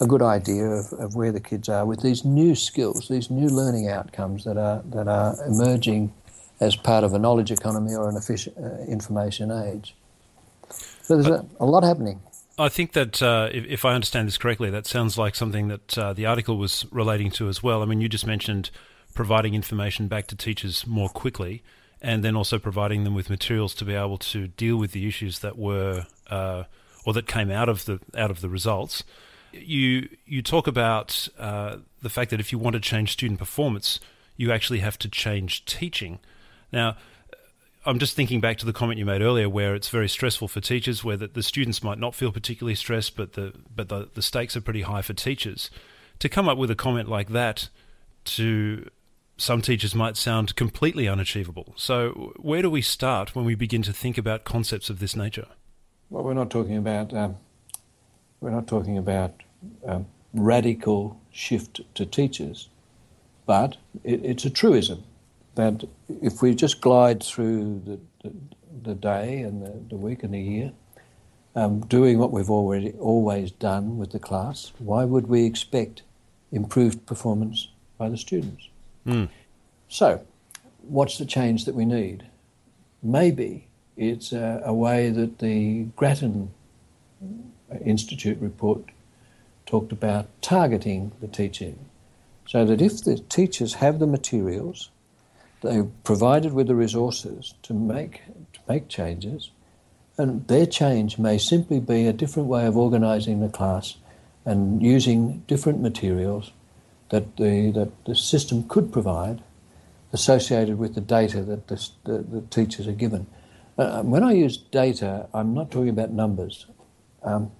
a 0.00 0.06
good 0.06 0.22
idea 0.22 0.64
of, 0.64 0.92
of 0.94 1.14
where 1.14 1.32
the 1.32 1.40
kids 1.40 1.68
are 1.68 1.86
with 1.86 2.02
these 2.02 2.24
new 2.24 2.54
skills, 2.54 3.08
these 3.08 3.30
new 3.30 3.48
learning 3.48 3.88
outcomes 3.88 4.44
that 4.44 4.56
are, 4.56 4.82
that 4.86 5.08
are 5.08 5.36
emerging 5.46 6.12
as 6.60 6.76
part 6.76 7.04
of 7.04 7.14
a 7.14 7.18
knowledge 7.18 7.50
economy 7.50 7.94
or 7.94 8.08
an 8.08 8.16
efficient, 8.16 8.56
uh, 8.58 8.82
information 8.84 9.50
age. 9.50 9.94
So 11.02 11.16
there's 11.16 11.26
a, 11.26 11.46
a 11.58 11.66
lot 11.66 11.84
happening. 11.84 12.20
I 12.58 12.68
think 12.68 12.92
that 12.92 13.22
uh, 13.22 13.48
if, 13.52 13.64
if, 13.64 13.84
I 13.86 13.94
understand 13.94 14.28
this 14.28 14.36
correctly, 14.36 14.68
that 14.70 14.86
sounds 14.86 15.16
like 15.16 15.34
something 15.34 15.68
that 15.68 15.96
uh, 15.96 16.12
the 16.12 16.26
article 16.26 16.58
was 16.58 16.84
relating 16.90 17.30
to 17.32 17.48
as 17.48 17.62
well. 17.62 17.82
I 17.82 17.86
mean, 17.86 18.02
you 18.02 18.08
just 18.08 18.26
mentioned 18.26 18.70
providing 19.14 19.54
information 19.54 20.08
back 20.08 20.26
to 20.28 20.36
teachers 20.36 20.86
more 20.86 21.08
quickly, 21.08 21.62
and 22.00 22.24
then 22.24 22.36
also 22.36 22.58
providing 22.58 23.04
them 23.04 23.14
with 23.14 23.28
materials 23.28 23.74
to 23.74 23.84
be 23.84 23.94
able 23.94 24.18
to 24.18 24.48
deal 24.48 24.76
with 24.76 24.92
the 24.92 25.06
issues 25.06 25.40
that 25.40 25.58
were 25.58 26.06
uh, 26.30 26.64
or 27.04 27.12
that 27.12 27.26
came 27.26 27.50
out 27.50 27.68
of 27.68 27.84
the 27.84 28.00
out 28.16 28.30
of 28.30 28.40
the 28.40 28.48
results. 28.48 29.04
You 29.52 30.08
you 30.26 30.42
talk 30.42 30.66
about 30.66 31.28
uh, 31.38 31.78
the 32.02 32.10
fact 32.10 32.30
that 32.30 32.40
if 32.40 32.52
you 32.52 32.58
want 32.58 32.74
to 32.74 32.80
change 32.80 33.12
student 33.12 33.38
performance, 33.38 34.00
you 34.36 34.52
actually 34.52 34.80
have 34.80 34.98
to 34.98 35.08
change 35.08 35.64
teaching. 35.64 36.18
Now, 36.72 36.96
I'm 37.84 37.98
just 37.98 38.14
thinking 38.14 38.40
back 38.40 38.58
to 38.58 38.66
the 38.66 38.72
comment 38.72 38.98
you 38.98 39.06
made 39.06 39.22
earlier, 39.22 39.48
where 39.48 39.74
it's 39.74 39.88
very 39.88 40.08
stressful 40.08 40.48
for 40.48 40.60
teachers, 40.60 41.02
where 41.02 41.16
the, 41.16 41.26
the 41.26 41.42
students 41.42 41.82
might 41.82 41.98
not 41.98 42.14
feel 42.14 42.30
particularly 42.30 42.74
stressed, 42.74 43.16
but 43.16 43.32
the 43.32 43.52
but 43.74 43.88
the, 43.88 44.08
the 44.14 44.22
stakes 44.22 44.56
are 44.56 44.60
pretty 44.60 44.82
high 44.82 45.02
for 45.02 45.14
teachers. 45.14 45.70
To 46.20 46.28
come 46.28 46.48
up 46.48 46.58
with 46.58 46.70
a 46.70 46.74
comment 46.74 47.08
like 47.08 47.30
that 47.30 47.70
to 48.24 48.88
some 49.40 49.62
teachers 49.62 49.94
might 49.94 50.18
sound 50.18 50.54
completely 50.54 51.08
unachievable. 51.08 51.72
So, 51.74 52.34
where 52.36 52.60
do 52.60 52.68
we 52.68 52.82
start 52.82 53.34
when 53.34 53.46
we 53.46 53.54
begin 53.54 53.82
to 53.82 53.92
think 53.92 54.18
about 54.18 54.44
concepts 54.44 54.90
of 54.90 54.98
this 54.98 55.16
nature? 55.16 55.46
Well, 56.10 56.22
we're 56.22 56.34
not 56.34 56.50
talking 56.50 56.76
about 56.76 57.14
um, 57.14 57.36
we're 58.40 58.50
not 58.50 58.66
talking 58.66 58.98
about 58.98 59.32
um, 59.86 60.06
radical 60.34 61.20
shift 61.30 61.80
to 61.94 62.04
teachers, 62.04 62.68
but 63.46 63.78
it, 64.04 64.24
it's 64.24 64.44
a 64.44 64.50
truism 64.50 65.04
that 65.54 65.84
if 66.20 66.42
we 66.42 66.54
just 66.54 66.80
glide 66.80 67.22
through 67.22 67.80
the, 67.86 67.98
the, 68.22 68.34
the 68.82 68.94
day 68.94 69.40
and 69.40 69.62
the, 69.62 69.72
the, 69.88 69.96
week 69.96 70.22
and 70.22 70.34
the 70.34 70.40
year, 70.40 70.72
um, 71.56 71.80
doing 71.80 72.18
what 72.18 72.30
we've 72.30 72.50
already 72.50 72.92
always 72.98 73.50
done 73.50 73.98
with 73.98 74.12
the 74.12 74.18
class, 74.18 74.72
why 74.78 75.04
would 75.04 75.26
we 75.26 75.44
expect 75.44 76.02
improved 76.52 77.04
performance 77.06 77.68
by 77.98 78.08
the 78.08 78.16
students? 78.16 78.68
Mm. 79.06 79.28
So, 79.88 80.24
what's 80.82 81.18
the 81.18 81.26
change 81.26 81.64
that 81.64 81.74
we 81.74 81.84
need? 81.84 82.26
Maybe 83.02 83.68
it's 83.96 84.32
a, 84.32 84.62
a 84.64 84.74
way 84.74 85.10
that 85.10 85.38
the 85.38 85.84
Grattan 85.96 86.50
Institute 87.84 88.38
report 88.40 88.82
talked 89.66 89.92
about 89.92 90.26
targeting 90.42 91.12
the 91.20 91.28
teaching, 91.28 91.78
so 92.46 92.64
that 92.64 92.80
if 92.80 93.04
the 93.04 93.18
teachers 93.18 93.74
have 93.74 93.98
the 93.98 94.06
materials 94.06 94.90
they're 95.60 95.84
provided 96.04 96.52
with 96.52 96.66
the 96.66 96.74
resources 96.74 97.54
to 97.62 97.74
make, 97.74 98.22
to 98.52 98.60
make 98.68 98.88
changes, 98.88 99.50
and 100.16 100.46
their 100.48 100.66
change 100.66 101.18
may 101.18 101.38
simply 101.38 101.80
be 101.80 102.06
a 102.06 102.12
different 102.12 102.48
way 102.48 102.66
of 102.66 102.76
organising 102.76 103.40
the 103.40 103.48
class 103.48 103.96
and 104.44 104.82
using 104.82 105.44
different 105.46 105.80
materials 105.80 106.52
that 107.10 107.36
the, 107.36 107.70
that 107.72 108.04
the 108.06 108.14
system 108.14 108.66
could 108.68 108.92
provide 108.92 109.42
associated 110.12 110.78
with 110.78 110.94
the 110.94 111.00
data 111.00 111.42
that 111.42 111.68
the, 111.68 111.88
the, 112.04 112.18
the 112.18 112.40
teachers 112.42 112.88
are 112.88 112.92
given. 112.92 113.26
Uh, 113.78 114.02
when 114.02 114.24
I 114.24 114.32
use 114.32 114.56
data, 114.56 115.28
I'm 115.32 115.54
not 115.54 115.70
talking 115.70 115.88
about 115.88 116.10
numbers. 116.10 116.66
Um, 117.22 117.52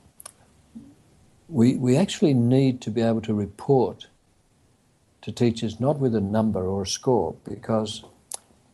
we, 1.49 1.77
we 1.77 1.97
actually 1.97 2.35
need 2.35 2.81
to 2.83 2.91
be 2.91 3.01
able 3.01 3.21
to 3.23 3.35
report 3.35 4.09
to 5.23 5.33
teachers 5.33 5.81
not 5.81 5.99
with 5.99 6.15
a 6.15 6.21
number 6.21 6.65
or 6.65 6.83
a 6.83 6.87
score 6.87 7.37
because 7.45 8.05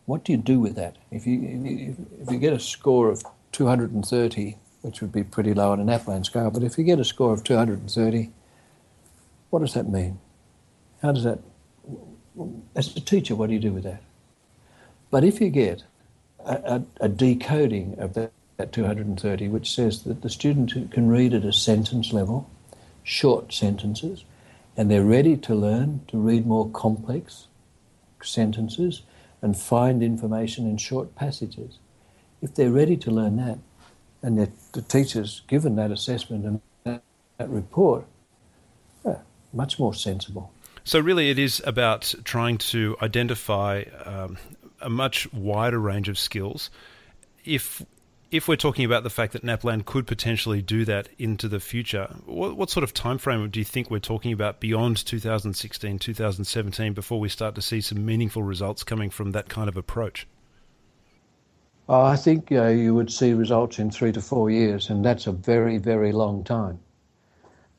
what 0.05 0.25
do 0.25 0.33
you 0.33 0.39
do 0.39 0.61
with 0.61 0.77
that? 0.77 0.97
If 1.11 1.27
you, 1.27 1.99
if 2.21 2.31
you 2.31 2.39
get 2.39 2.53
a 2.53 2.61
score 2.61 3.09
of 3.11 3.25
230, 3.53 4.57
which 4.83 5.01
would 5.01 5.11
be 5.11 5.25
pretty 5.25 5.53
low 5.53 5.73
on 5.73 5.81
an 5.81 5.87
NAPLAN 5.89 6.25
scale, 6.25 6.51
but 6.51 6.63
if 6.63 6.79
you 6.79 6.85
get 6.85 7.01
a 7.01 7.05
score 7.05 7.33
of 7.33 7.43
230, 7.43 8.31
what 9.51 9.61
does 9.61 9.75
that 9.75 9.89
mean? 9.89 10.19
How 11.07 11.13
does 11.13 11.23
that, 11.23 11.39
as 12.75 12.97
a 12.97 13.01
teacher, 13.01 13.37
what 13.37 13.47
do 13.47 13.53
you 13.53 13.61
do 13.61 13.73
with 13.73 13.85
that? 13.85 14.03
But 15.09 15.23
if 15.23 15.41
you 15.41 15.51
get 15.51 15.85
a, 16.45 16.83
a, 17.01 17.05
a 17.05 17.09
decoding 17.09 17.95
of 18.01 18.15
that, 18.15 18.33
that 18.57 18.73
230, 18.73 19.47
which 19.47 19.73
says 19.73 20.03
that 20.03 20.23
the 20.23 20.29
student 20.29 20.91
can 20.91 21.07
read 21.07 21.33
at 21.33 21.45
a 21.45 21.53
sentence 21.53 22.13
level, 22.13 22.51
short 23.05 23.53
sentences, 23.53 24.25
and 24.77 24.91
they're 24.91 25.05
ready 25.05 25.37
to 25.37 25.55
learn 25.55 26.01
to 26.09 26.19
read 26.19 26.45
more 26.45 26.69
complex 26.71 27.47
sentences 28.21 29.03
and 29.41 29.57
find 29.57 30.03
information 30.03 30.67
in 30.69 30.77
short 30.77 31.15
passages. 31.15 31.79
If 32.43 32.57
they're 32.57 32.73
ready 32.73 32.97
to 32.97 33.13
learn 33.13 33.37
that, 33.37 33.61
and 34.23 34.37
the 34.73 34.83
teacher's 34.83 35.43
given 35.47 35.77
that 35.77 35.93
assessment 35.93 36.45
and 36.45 36.61
that, 36.83 37.05
that 37.39 37.49
report, 37.49 38.07
yeah, 39.05 39.19
much 39.53 39.79
more 39.79 39.95
sensible. 39.95 40.53
So, 40.87 41.01
really, 41.01 41.31
it 41.31 41.39
is 41.41 41.61
about 41.67 42.15
trying 42.23 42.59
to 42.59 42.97
identify 43.03 43.83
um, 44.05 44.39
a 44.81 44.89
much 44.89 45.31
wider 45.33 45.81
range 45.81 46.09
of 46.09 46.17
skills. 46.17 46.71
If 47.45 47.85
if 48.31 48.47
we're 48.47 48.55
talking 48.55 48.85
about 48.85 49.03
the 49.03 49.11
fact 49.11 49.33
that 49.33 49.43
NAPLAN 49.43 49.85
could 49.85 50.07
potentially 50.07 50.63
do 50.63 50.85
that 50.85 51.09
into 51.19 51.49
the 51.49 51.59
future, 51.59 52.15
what, 52.25 52.57
what, 52.57 52.71
sort 52.71 52.85
of 52.85 52.95
time 52.95 53.19
frame 53.19 53.51
do 53.51 53.59
you 53.59 53.65
think 53.65 53.91
we're 53.91 53.99
talking 53.99 54.33
about 54.33 54.61
beyond 54.61 55.05
2016, 55.05 55.99
2017 55.99 56.93
before 56.93 57.19
we 57.19 57.29
start 57.29 57.57
to 57.57 57.63
see 57.63 57.81
some 57.81 58.07
meaningful 58.07 58.45
results 58.45 58.85
coming 58.85 59.11
from 59.11 59.33
that 59.33 59.49
kind 59.49 59.69
of 59.69 59.77
approach? 59.77 60.29
Uh, 61.89 62.03
I 62.03 62.15
think 62.15 62.53
uh, 62.53 62.67
you 62.67 62.95
would 62.95 63.11
see 63.11 63.33
results 63.33 63.81
in 63.81 63.91
three 63.91 64.13
to 64.13 64.21
four 64.21 64.51
years, 64.51 64.89
and 64.89 65.05
that's 65.05 65.27
a 65.27 65.33
very, 65.33 65.79
very 65.79 66.13
long 66.13 66.45
time. 66.45 66.79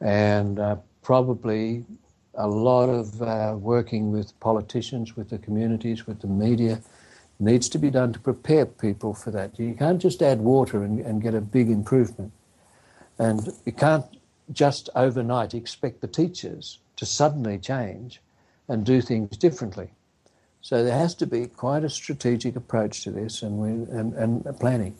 And 0.02 0.60
uh, 0.60 0.76
probably 1.02 1.86
a 2.38 2.48
lot 2.48 2.88
of 2.88 3.22
uh, 3.22 3.56
working 3.58 4.12
with 4.12 4.40
politicians, 4.40 5.16
with 5.16 5.30
the 5.30 5.40
communities, 5.40 6.08
with 6.08 6.22
the 6.22 6.28
media, 6.28 6.82
needs 7.40 7.68
to 7.70 7.78
be 7.80 7.90
done 7.90 8.14
to 8.14 8.20
prepare 8.20 8.66
people 8.66 9.14
for 9.14 9.32
that. 9.32 9.60
You 9.60 9.74
can't 9.74 10.02
just 10.02 10.22
add 10.22 10.40
water 10.40 10.84
and, 10.84 11.00
and 11.00 11.22
get 11.22 11.36
a 11.36 11.42
big 11.42 11.70
improvement. 11.70 12.32
And 13.20 13.54
you 13.66 13.72
can't 13.72 14.06
just 14.54 14.90
overnight 14.96 15.54
expect 15.54 16.02
the 16.02 16.08
teachers 16.08 16.80
to 16.96 17.06
suddenly 17.06 17.58
change 17.58 18.22
and 18.68 18.86
do 18.86 19.02
things 19.02 19.38
differently. 19.38 19.90
So 20.62 20.84
there 20.84 20.98
has 20.98 21.16
to 21.16 21.28
be 21.28 21.48
quite 21.48 21.84
a 21.84 21.90
strategic 21.90 22.56
approach 22.56 23.04
to 23.04 23.12
this 23.12 23.42
and, 23.42 23.58
we, 23.58 23.70
and, 23.70 24.14
and 24.14 24.60
planning. 24.60 24.96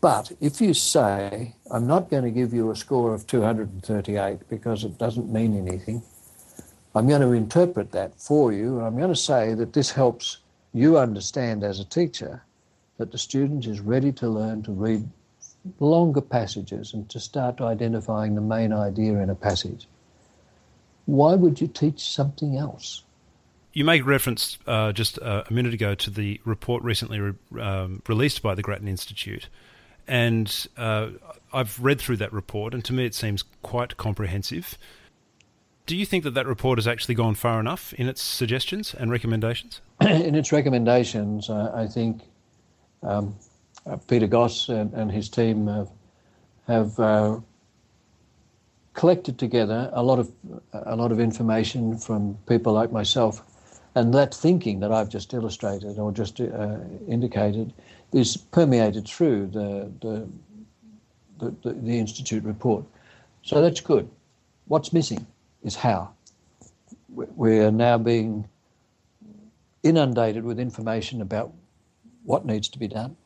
But 0.00 0.32
if 0.40 0.60
you 0.60 0.72
say, 0.72 1.54
I'm 1.70 1.86
not 1.86 2.08
going 2.08 2.24
to 2.24 2.30
give 2.30 2.54
you 2.54 2.70
a 2.70 2.76
score 2.76 3.12
of 3.12 3.26
238 3.26 4.48
because 4.48 4.84
it 4.84 4.96
doesn't 4.96 5.30
mean 5.30 5.56
anything, 5.56 6.02
I'm 6.94 7.08
going 7.08 7.20
to 7.20 7.32
interpret 7.32 7.92
that 7.92 8.20
for 8.20 8.52
you 8.52 8.78
and 8.78 8.86
I'm 8.86 8.96
going 8.96 9.12
to 9.12 9.16
say 9.16 9.54
that 9.54 9.72
this 9.72 9.90
helps 9.90 10.38
you 10.72 10.98
understand 10.98 11.62
as 11.62 11.80
a 11.80 11.84
teacher 11.84 12.42
that 12.98 13.12
the 13.12 13.18
student 13.18 13.66
is 13.66 13.80
ready 13.80 14.12
to 14.12 14.28
learn 14.28 14.62
to 14.62 14.72
read 14.72 15.08
longer 15.78 16.20
passages 16.20 16.94
and 16.94 17.08
to 17.10 17.20
start 17.20 17.60
identifying 17.60 18.34
the 18.34 18.40
main 18.40 18.72
idea 18.72 19.18
in 19.18 19.30
a 19.30 19.34
passage. 19.34 19.86
Why 21.06 21.34
would 21.34 21.60
you 21.60 21.66
teach 21.66 22.00
something 22.00 22.56
else? 22.56 23.02
You 23.72 23.84
make 23.84 24.04
reference 24.04 24.58
uh, 24.66 24.92
just 24.92 25.18
uh, 25.20 25.44
a 25.48 25.52
minute 25.52 25.74
ago 25.74 25.94
to 25.94 26.10
the 26.10 26.40
report 26.44 26.82
recently 26.82 27.20
re- 27.20 27.60
um, 27.60 28.02
released 28.08 28.42
by 28.42 28.54
the 28.54 28.62
Grattan 28.62 28.88
Institute. 28.88 29.48
And 30.08 30.66
uh, 30.76 31.10
I've 31.52 31.78
read 31.80 32.00
through 32.00 32.16
that 32.16 32.32
report, 32.32 32.74
and 32.74 32.84
to 32.84 32.92
me 32.92 33.06
it 33.06 33.14
seems 33.14 33.44
quite 33.62 33.96
comprehensive. 33.96 34.76
Do 35.90 35.96
you 35.96 36.06
think 36.06 36.22
that 36.22 36.34
that 36.34 36.46
report 36.46 36.78
has 36.78 36.86
actually 36.86 37.16
gone 37.16 37.34
far 37.34 37.58
enough 37.58 37.92
in 37.94 38.06
its 38.06 38.22
suggestions 38.22 38.94
and 38.94 39.10
recommendations? 39.10 39.80
in 40.00 40.36
its 40.36 40.52
recommendations, 40.52 41.50
I 41.50 41.88
think 41.88 42.22
um, 43.02 43.34
uh, 43.84 43.96
Peter 43.96 44.28
Goss 44.28 44.68
and, 44.68 44.94
and, 44.94 45.10
his 45.10 45.28
team 45.28 45.66
have, 45.66 45.88
have 46.68 47.00
uh, 47.00 47.40
collected 48.94 49.36
together 49.36 49.90
a 49.92 50.00
lot 50.00 50.20
of 50.20 50.30
a 50.72 50.94
lot 50.94 51.10
of 51.10 51.18
information 51.18 51.98
from 51.98 52.38
people 52.46 52.72
like 52.72 52.92
myself, 52.92 53.42
and 53.96 54.14
that 54.14 54.32
thinking 54.32 54.78
that 54.78 54.92
I've 54.92 55.08
just 55.08 55.34
illustrated 55.34 55.98
or 55.98 56.12
just 56.12 56.40
uh, 56.40 56.76
indicated 57.08 57.72
is 58.12 58.36
permeated 58.36 59.08
through 59.08 59.48
the 59.48 59.90
the, 60.00 60.28
the 61.40 61.50
the, 61.62 61.72
the 61.72 61.98
institute 61.98 62.44
report. 62.44 62.84
So 63.42 63.60
that's 63.60 63.80
good. 63.80 64.08
What's 64.68 64.92
missing? 64.92 65.26
Is 65.62 65.76
how. 65.76 66.10
We 67.08 67.58
are 67.58 67.70
now 67.70 67.98
being 67.98 68.48
inundated 69.82 70.44
with 70.44 70.58
information 70.58 71.20
about 71.20 71.52
what 72.24 72.44
needs 72.44 72.68
to 72.68 72.78
be 72.78 72.88
done, 72.88 73.16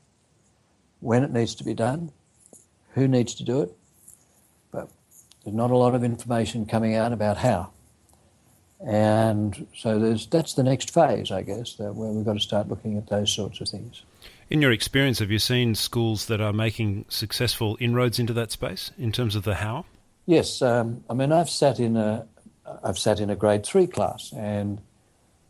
when 1.01 1.25
it 1.25 1.31
needs 1.31 1.55
to 1.57 1.65
be 1.65 1.75
done, 1.75 2.13
who 2.95 3.09
needs 3.09 3.35
to 3.35 3.45
do 3.45 3.63
it, 3.63 3.77
but 4.71 4.89
there's 5.45 5.57
not 5.57 5.71
a 5.71 5.77
lot 5.77 5.95
of 5.95 6.05
information 6.05 6.65
coming 6.65 6.95
out 6.95 7.13
about 7.13 7.39
how. 7.39 7.71
And 8.87 9.67
so 9.77 9.99
that's 10.31 10.55
the 10.55 10.63
next 10.63 10.93
phase, 10.93 11.31
I 11.31 11.43
guess, 11.43 11.79
where 11.79 11.93
we've 11.93 12.25
got 12.25 12.35
to 12.35 12.41
start 12.41 12.69
looking 12.69 12.99
at 12.99 13.09
those 13.09 13.33
sorts 13.33 13.61
of 13.61 13.69
things. 13.69 14.03
In 14.51 14.61
your 14.61 14.73
experience, 14.73 15.21
have 15.21 15.31
you 15.31 15.39
seen 15.39 15.75
schools 15.75 16.27
that 16.27 16.41
are 16.41 16.53
making 16.53 17.07
successful 17.09 17.77
inroads 17.81 18.19
into 18.19 18.33
that 18.35 18.51
space 18.53 18.91
in 18.99 19.11
terms 19.11 19.37
of 19.37 19.45
the 19.45 19.57
how? 19.57 19.87
Yes, 20.27 20.63
um, 20.63 21.05
I 21.09 21.15
mean 21.15 21.33
I've 21.33 21.51
sat 21.51 21.79
in 21.79 21.97
a 21.97 22.27
I've 22.83 22.99
sat 22.99 23.21
in 23.21 23.29
a 23.29 23.37
grade 23.37 23.65
three 23.65 23.87
class 23.87 24.33
and 24.33 24.81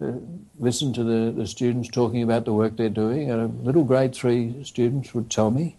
uh, 0.00 0.12
listened 0.58 0.96
to 0.96 1.04
the, 1.04 1.30
the 1.30 1.46
students 1.46 1.88
talking 1.88 2.22
about 2.24 2.44
the 2.44 2.52
work 2.52 2.76
they're 2.76 2.88
doing. 2.88 3.30
And 3.30 3.64
little 3.64 3.84
grade 3.84 4.14
three 4.14 4.64
students 4.64 5.14
would 5.14 5.30
tell 5.30 5.52
me, 5.52 5.76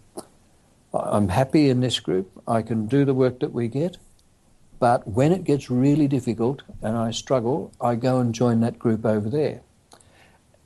"I'm 0.94 1.28
happy 1.28 1.68
in 1.68 1.80
this 1.80 2.00
group. 2.00 2.30
I 2.48 2.62
can 2.62 2.86
do 2.86 3.04
the 3.04 3.12
work 3.12 3.40
that 3.40 3.52
we 3.52 3.68
get, 3.68 3.98
but 4.78 5.06
when 5.06 5.30
it 5.30 5.44
gets 5.44 5.70
really 5.70 6.08
difficult 6.08 6.62
and 6.80 6.96
I 6.96 7.10
struggle, 7.10 7.72
I 7.80 7.96
go 7.96 8.18
and 8.18 8.34
join 8.34 8.60
that 8.60 8.78
group 8.78 9.04
over 9.04 9.28
there." 9.28 9.60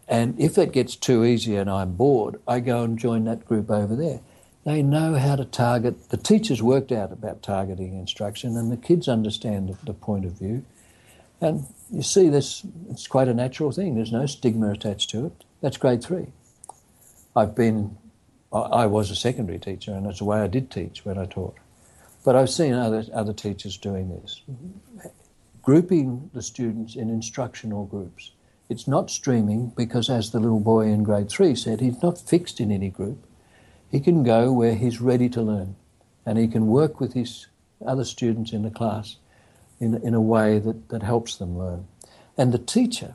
And 0.07 0.39
if 0.41 0.57
it 0.59 0.73
gets 0.73 0.95
too 0.97 1.25
easy 1.25 1.57
and 1.57 1.71
I'm 1.71 1.95
bored, 1.95 2.41
I 2.47 2.61
go 2.61 2.83
and 2.85 2.99
join 2.99 3.25
that 3.25 3.45
group 3.45 3.71
over 3.71 3.95
there. 3.95 4.21
They 4.65 4.83
know 4.83 5.15
how 5.15 5.37
to 5.37 5.45
target. 5.45 6.11
The 6.11 6.17
teachers 6.17 6.63
worked 6.63 6.93
out 6.93 7.13
about 7.13 7.43
targeting 7.43 7.99
instruction, 7.99 8.57
and 8.57 8.71
the 8.71 8.77
kids 8.77 9.09
understand 9.09 9.77
the, 9.85 9.95
point 9.95 10.27
of 10.27 10.33
view. 10.33 10.65
And 11.41 11.67
you 11.91 12.03
see 12.03 12.29
this, 12.29 12.65
it's 12.91 13.07
quite 13.07 13.29
a 13.29 13.35
natural 13.35 13.73
thing. 13.73 13.95
There's 13.95 14.13
no 14.13 14.27
stigma 14.27 14.71
attached 14.71 15.11
to 15.11 15.27
it. 15.27 15.45
That's 15.63 15.79
grade 15.79 16.05
three. 16.05 16.27
I've 17.35 17.55
been, 17.55 17.97
I 18.53 18.87
was 18.87 19.11
a 19.11 19.17
secondary 19.17 19.59
teacher, 19.59 19.93
and 19.93 20.05
that's 20.05 20.19
the 20.19 20.25
way 20.25 20.41
I 20.41 20.47
did 20.47 20.71
teach 20.71 21.05
when 21.05 21.17
I 21.17 21.25
taught. 21.25 21.57
But 22.25 22.37
I've 22.37 22.51
seen 22.51 22.75
other, 22.75 23.05
other 23.15 23.33
teachers 23.33 23.79
doing 23.79 24.11
this, 24.11 24.43
grouping 25.63 26.31
the 26.35 26.43
students 26.43 26.97
in 26.97 27.09
instructional 27.09 27.87
groups 27.87 28.33
it's 28.71 28.87
not 28.87 29.11
streaming 29.11 29.73
because, 29.77 30.09
as 30.09 30.31
the 30.31 30.39
little 30.39 30.61
boy 30.61 30.87
in 30.87 31.03
grade 31.03 31.29
three 31.29 31.57
said, 31.57 31.81
he's 31.81 32.01
not 32.01 32.21
fixed 32.21 32.61
in 32.61 32.71
any 32.71 32.89
group. 32.89 33.27
He 33.91 34.01
can 34.01 34.23
go 34.23 34.53
where 34.53 34.75
he's 34.75 35.01
ready 35.01 35.29
to 35.31 35.43
learn 35.43 35.77
and 36.25 36.39
he 36.39 36.49
can 36.49 36.67
work 36.67 37.01
with 37.01 37.15
his 37.15 37.47
other 37.85 38.05
students 38.05 38.53
in 38.53 38.63
the 38.63 38.71
class 38.71 39.17
in, 39.81 39.95
in 40.03 40.15
a 40.15 40.21
way 40.21 40.59
that, 40.59 40.89
that 40.91 41.03
helps 41.03 41.37
them 41.37 41.59
learn. 41.59 41.87
And 42.37 42.53
the 42.53 42.59
teacher 42.59 43.15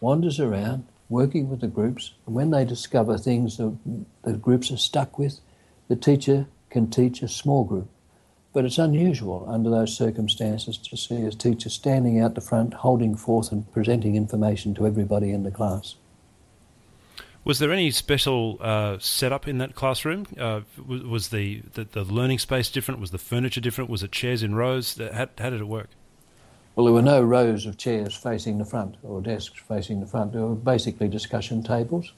wanders 0.00 0.40
around 0.40 0.86
working 1.08 1.48
with 1.48 1.60
the 1.60 1.68
groups, 1.68 2.14
and 2.26 2.34
when 2.34 2.50
they 2.50 2.64
discover 2.64 3.16
things 3.16 3.56
that 3.58 3.76
the 4.22 4.32
groups 4.32 4.70
are 4.70 4.76
stuck 4.76 5.18
with, 5.18 5.40
the 5.88 5.96
teacher 5.96 6.46
can 6.70 6.90
teach 6.90 7.22
a 7.22 7.28
small 7.28 7.64
group 7.64 7.88
but 8.54 8.64
it's 8.64 8.78
unusual 8.78 9.44
under 9.48 9.68
those 9.68 9.94
circumstances 9.94 10.78
to 10.78 10.96
see 10.96 11.22
a 11.24 11.30
teacher 11.32 11.68
standing 11.68 12.20
out 12.20 12.36
the 12.36 12.40
front, 12.40 12.72
holding 12.72 13.16
forth 13.16 13.50
and 13.50 13.70
presenting 13.72 14.14
information 14.14 14.72
to 14.74 14.86
everybody 14.86 15.32
in 15.32 15.42
the 15.42 15.50
class. 15.50 15.96
Was 17.44 17.58
there 17.58 17.72
any 17.72 17.90
special 17.90 18.56
uh, 18.60 18.98
setup 18.98 19.46
in 19.46 19.58
that 19.58 19.74
classroom? 19.74 20.26
Uh, 20.38 20.62
was, 20.86 21.02
was 21.02 21.28
the, 21.28 21.62
the, 21.74 21.84
the, 21.84 22.02
learning 22.02 22.38
space 22.38 22.70
different? 22.70 23.00
Was 23.00 23.10
the 23.10 23.18
furniture 23.18 23.60
different? 23.60 23.90
Was 23.90 24.02
it 24.02 24.12
chairs 24.12 24.42
in 24.42 24.54
rows? 24.54 24.98
How, 24.98 25.28
how 25.38 25.50
did 25.50 25.60
it 25.60 25.68
work? 25.68 25.90
Well, 26.74 26.86
there 26.86 26.94
were 26.94 27.02
no 27.02 27.22
rows 27.22 27.66
of 27.66 27.76
chairs 27.76 28.16
facing 28.16 28.58
the 28.58 28.64
front 28.64 28.96
or 29.02 29.20
desks 29.20 29.60
facing 29.60 30.00
the 30.00 30.06
front. 30.06 30.32
There 30.32 30.42
were 30.42 30.54
basically 30.54 31.06
discussion 31.08 31.62
tables. 31.62 32.12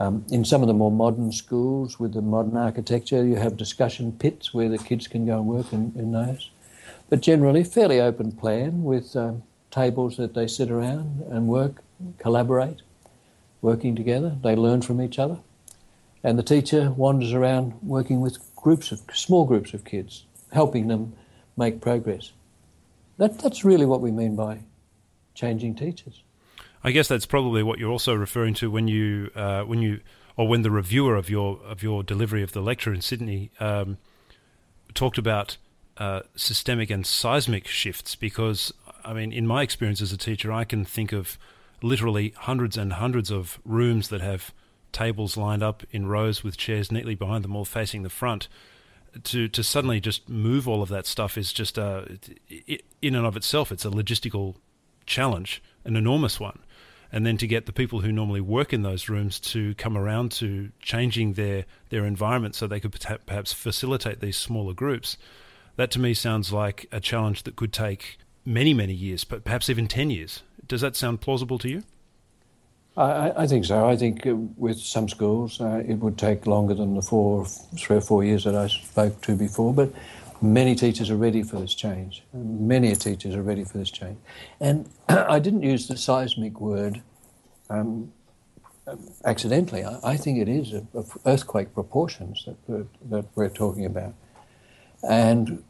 Um, 0.00 0.24
in 0.30 0.46
some 0.46 0.62
of 0.62 0.68
the 0.68 0.74
more 0.74 0.90
modern 0.90 1.30
schools 1.30 2.00
with 2.00 2.14
the 2.14 2.22
modern 2.22 2.56
architecture, 2.56 3.22
you 3.22 3.36
have 3.36 3.58
discussion 3.58 4.12
pits 4.12 4.54
where 4.54 4.70
the 4.70 4.78
kids 4.78 5.06
can 5.06 5.26
go 5.26 5.36
and 5.36 5.46
work 5.46 5.72
in, 5.74 5.92
in 5.94 6.12
those. 6.12 6.50
But 7.10 7.20
generally, 7.20 7.62
fairly 7.62 8.00
open 8.00 8.32
plan 8.32 8.82
with 8.82 9.14
um, 9.14 9.42
tables 9.70 10.16
that 10.16 10.32
they 10.32 10.46
sit 10.46 10.70
around 10.70 11.22
and 11.30 11.46
work, 11.46 11.82
collaborate, 12.18 12.80
working 13.62 13.94
together. 13.96 14.36
They 14.42 14.56
learn 14.56 14.82
from 14.82 15.00
each 15.00 15.18
other. 15.18 15.38
And 16.22 16.38
the 16.38 16.42
teacher 16.42 16.90
wanders 16.90 17.32
around 17.32 17.74
working 17.82 18.20
with 18.20 18.38
groups 18.56 18.92
of 18.92 19.00
small 19.14 19.46
groups 19.46 19.72
of 19.72 19.84
kids, 19.84 20.24
helping 20.52 20.88
them 20.88 21.14
make 21.56 21.80
progress. 21.80 22.32
That, 23.16 23.38
that's 23.38 23.64
really 23.64 23.86
what 23.86 24.00
we 24.00 24.10
mean 24.10 24.36
by 24.36 24.60
changing 25.34 25.74
teachers. 25.74 26.22
I 26.82 26.92
guess 26.92 27.08
that's 27.08 27.26
probably 27.26 27.62
what 27.62 27.78
you're 27.78 27.90
also 27.90 28.14
referring 28.14 28.54
to 28.54 28.70
when 28.70 28.88
you 28.88 29.30
uh, 29.34 29.62
when 29.62 29.82
you 29.82 30.00
or 30.36 30.48
when 30.48 30.62
the 30.62 30.70
reviewer 30.70 31.16
of 31.16 31.28
your 31.28 31.60
of 31.64 31.82
your 31.82 32.02
delivery 32.02 32.42
of 32.42 32.52
the 32.52 32.62
lecture 32.62 32.92
in 32.94 33.02
Sydney 33.02 33.50
um, 33.60 33.98
talked 34.94 35.18
about 35.18 35.58
uh, 35.98 36.20
systemic 36.34 36.88
and 36.88 37.06
seismic 37.06 37.66
shifts. 37.66 38.16
Because 38.16 38.72
I 39.04 39.12
mean, 39.12 39.32
in 39.32 39.46
my 39.46 39.62
experience 39.62 40.00
as 40.00 40.12
a 40.12 40.16
teacher, 40.16 40.50
I 40.50 40.64
can 40.64 40.84
think 40.84 41.12
of 41.12 41.38
literally 41.82 42.34
hundreds 42.36 42.76
and 42.76 42.94
hundreds 42.94 43.30
of 43.30 43.60
rooms 43.64 44.08
that 44.08 44.20
have 44.20 44.52
tables 44.92 45.36
lined 45.36 45.62
up 45.62 45.82
in 45.90 46.06
rows 46.06 46.42
with 46.42 46.56
chairs 46.56 46.90
neatly 46.90 47.14
behind 47.14 47.44
them, 47.44 47.56
all 47.56 47.64
facing 47.64 48.02
the 48.02 48.10
front. 48.10 48.48
To 49.24 49.48
to 49.48 49.64
suddenly 49.64 50.00
just 50.00 50.28
move 50.28 50.68
all 50.68 50.82
of 50.82 50.88
that 50.90 51.04
stuff 51.06 51.36
is 51.36 51.52
just 51.52 51.78
uh, 51.78 52.04
a 52.50 52.78
in 53.02 53.14
and 53.14 53.26
of 53.26 53.36
itself, 53.36 53.72
it's 53.72 53.84
a 53.84 53.90
logistical 53.90 54.56
challenge, 55.04 55.62
an 55.84 55.96
enormous 55.96 56.38
one 56.38 56.60
and 57.12 57.26
then 57.26 57.36
to 57.36 57.46
get 57.46 57.66
the 57.66 57.72
people 57.72 58.00
who 58.00 58.12
normally 58.12 58.40
work 58.40 58.72
in 58.72 58.82
those 58.82 59.08
rooms 59.08 59.40
to 59.40 59.74
come 59.74 59.96
around 59.96 60.30
to 60.30 60.70
changing 60.80 61.34
their 61.34 61.64
their 61.88 62.04
environment 62.04 62.54
so 62.54 62.66
they 62.66 62.80
could 62.80 62.96
perhaps 63.26 63.52
facilitate 63.52 64.20
these 64.20 64.36
smaller 64.36 64.74
groups 64.74 65.16
that 65.76 65.90
to 65.90 65.98
me 65.98 66.14
sounds 66.14 66.52
like 66.52 66.86
a 66.92 67.00
challenge 67.00 67.42
that 67.44 67.56
could 67.56 67.72
take 67.72 68.18
many 68.44 68.72
many 68.72 68.94
years 68.94 69.24
but 69.24 69.44
perhaps 69.44 69.68
even 69.68 69.86
10 69.86 70.10
years 70.10 70.42
does 70.70 70.80
that 70.80 70.96
sound 70.96 71.20
plausible 71.20 71.58
to 71.58 71.68
you 71.68 71.82
I, 72.96 73.44
I 73.44 73.46
think 73.46 73.64
so. 73.64 73.88
I 73.88 73.96
think 73.96 74.26
uh, 74.26 74.34
with 74.56 74.78
some 74.78 75.08
schools 75.08 75.60
uh, 75.60 75.82
it 75.86 75.94
would 75.94 76.18
take 76.18 76.46
longer 76.46 76.74
than 76.74 76.94
the 76.94 77.02
four, 77.02 77.46
three 77.78 77.96
or 77.96 78.00
four 78.00 78.24
years 78.24 78.44
that 78.44 78.54
I 78.54 78.66
spoke 78.66 79.20
to 79.22 79.36
before. 79.36 79.72
But 79.72 79.92
many 80.42 80.74
teachers 80.74 81.08
are 81.10 81.16
ready 81.16 81.42
for 81.42 81.60
this 81.60 81.74
change. 81.74 82.24
Many 82.32 82.94
teachers 82.96 83.34
are 83.34 83.42
ready 83.42 83.64
for 83.64 83.78
this 83.78 83.90
change. 83.90 84.18
And 84.60 84.90
I 85.08 85.38
didn't 85.38 85.62
use 85.62 85.86
the 85.88 85.96
seismic 85.96 86.60
word 86.60 87.00
um, 87.68 88.12
accidentally. 89.24 89.84
I, 89.84 89.98
I, 90.02 90.16
think 90.16 90.38
it 90.38 90.48
is 90.48 90.72
of 90.72 91.16
earthquake 91.24 91.72
proportions 91.72 92.44
that 92.46 92.56
we're, 92.66 92.86
that 93.10 93.26
we're 93.36 93.48
talking 93.48 93.86
about. 93.86 94.14
And 95.08 95.62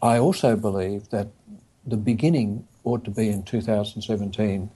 I 0.00 0.18
also 0.18 0.56
believe 0.56 1.08
that 1.08 1.28
the 1.84 1.96
beginning 1.96 2.66
ought 2.86 3.04
to 3.04 3.10
be 3.10 3.28
in 3.28 3.42
2017 3.42 4.70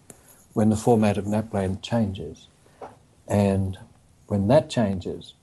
when 0.52 0.68
the 0.68 0.76
format 0.76 1.16
of 1.16 1.26
NAPLAN 1.26 1.80
changes. 1.80 2.48
And 3.28 3.78
when 4.26 4.48
that 4.48 4.68
changes, 4.68 5.34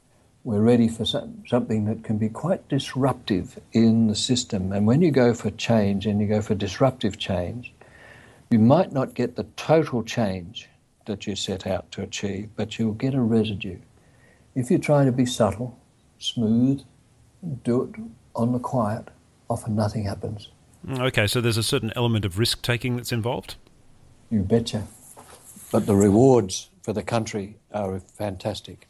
we're 0.43 0.61
ready 0.61 0.89
for 0.89 1.05
something 1.05 1.85
that 1.85 2.03
can 2.03 2.17
be 2.17 2.29
quite 2.29 2.67
disruptive 2.67 3.57
in 3.71 4.07
the 4.07 4.15
system. 4.15 4.73
And 4.73 4.85
when 4.85 5.01
you 5.01 5.11
go 5.11 5.33
for 5.33 5.49
change 5.51 6.05
and 6.05 6.19
you 6.19 6.27
go 6.27 6.41
for 6.41 6.55
disruptive 6.55 7.17
change, 7.17 7.73
you 8.49 8.59
might 8.59 8.91
not 8.91 9.13
get 9.13 9.37
the 9.37 9.45
total 9.55 10.03
change 10.03 10.69
that 11.05 11.25
you 11.25 11.35
set 11.37 11.65
out 11.65 11.89
to 11.93 12.01
achieve, 12.01 12.49
but 12.57 12.77
you'll 12.77 12.93
get 12.93 13.13
a 13.13 13.21
residue. 13.21 13.79
If 14.55 14.69
you're 14.69 14.79
trying 14.79 15.05
to 15.05 15.11
be 15.13 15.25
subtle, 15.25 15.79
smooth, 16.19 16.83
do 17.63 17.83
it 17.83 18.01
on 18.35 18.51
the 18.51 18.59
quiet, 18.59 19.07
often 19.49 19.75
nothing 19.75 20.03
happens. 20.03 20.49
Mm, 20.85 20.99
okay, 21.07 21.27
so 21.27 21.41
there's 21.41 21.57
a 21.57 21.63
certain 21.63 21.91
element 21.95 22.25
of 22.25 22.37
risk 22.37 22.61
taking 22.61 22.97
that's 22.97 23.11
involved? 23.11 23.55
You 24.29 24.41
betcha. 24.41 24.87
But 25.71 25.85
the 25.85 25.95
rewards 25.95 26.69
for 26.81 26.93
the 26.93 27.03
country 27.03 27.57
are 27.73 27.99
fantastic. 27.99 28.87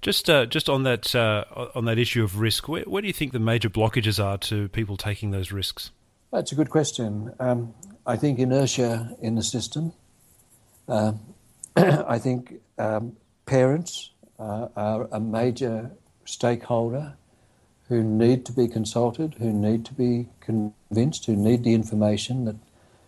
Just, 0.00 0.28
uh, 0.28 0.46
just 0.46 0.68
on 0.68 0.82
that, 0.82 1.14
uh, 1.14 1.44
on 1.74 1.84
that 1.84 1.98
issue 1.98 2.24
of 2.24 2.40
risk, 2.40 2.68
where, 2.68 2.82
where, 2.82 3.02
do 3.02 3.06
you 3.06 3.14
think 3.14 3.32
the 3.32 3.38
major 3.38 3.70
blockages 3.70 4.22
are 4.22 4.36
to 4.38 4.68
people 4.68 4.96
taking 4.96 5.30
those 5.30 5.52
risks? 5.52 5.92
That's 6.32 6.50
a 6.50 6.54
good 6.56 6.70
question. 6.70 7.32
Um, 7.38 7.74
I 8.04 8.16
think 8.16 8.40
inertia 8.40 9.16
in 9.20 9.36
the 9.36 9.42
system. 9.42 9.92
Uh, 10.88 11.12
I 11.76 12.18
think 12.18 12.54
um, 12.78 13.16
parents 13.46 14.10
uh, 14.38 14.68
are 14.76 15.08
a 15.12 15.20
major 15.20 15.92
stakeholder 16.24 17.14
who 17.92 18.02
need 18.02 18.44
to 18.46 18.52
be 18.52 18.66
consulted, 18.66 19.34
who 19.34 19.52
need 19.52 19.84
to 19.84 19.92
be 19.92 20.26
convinced, 20.40 21.26
who 21.26 21.36
need 21.36 21.62
the 21.62 21.74
information 21.74 22.46
that 22.46 22.56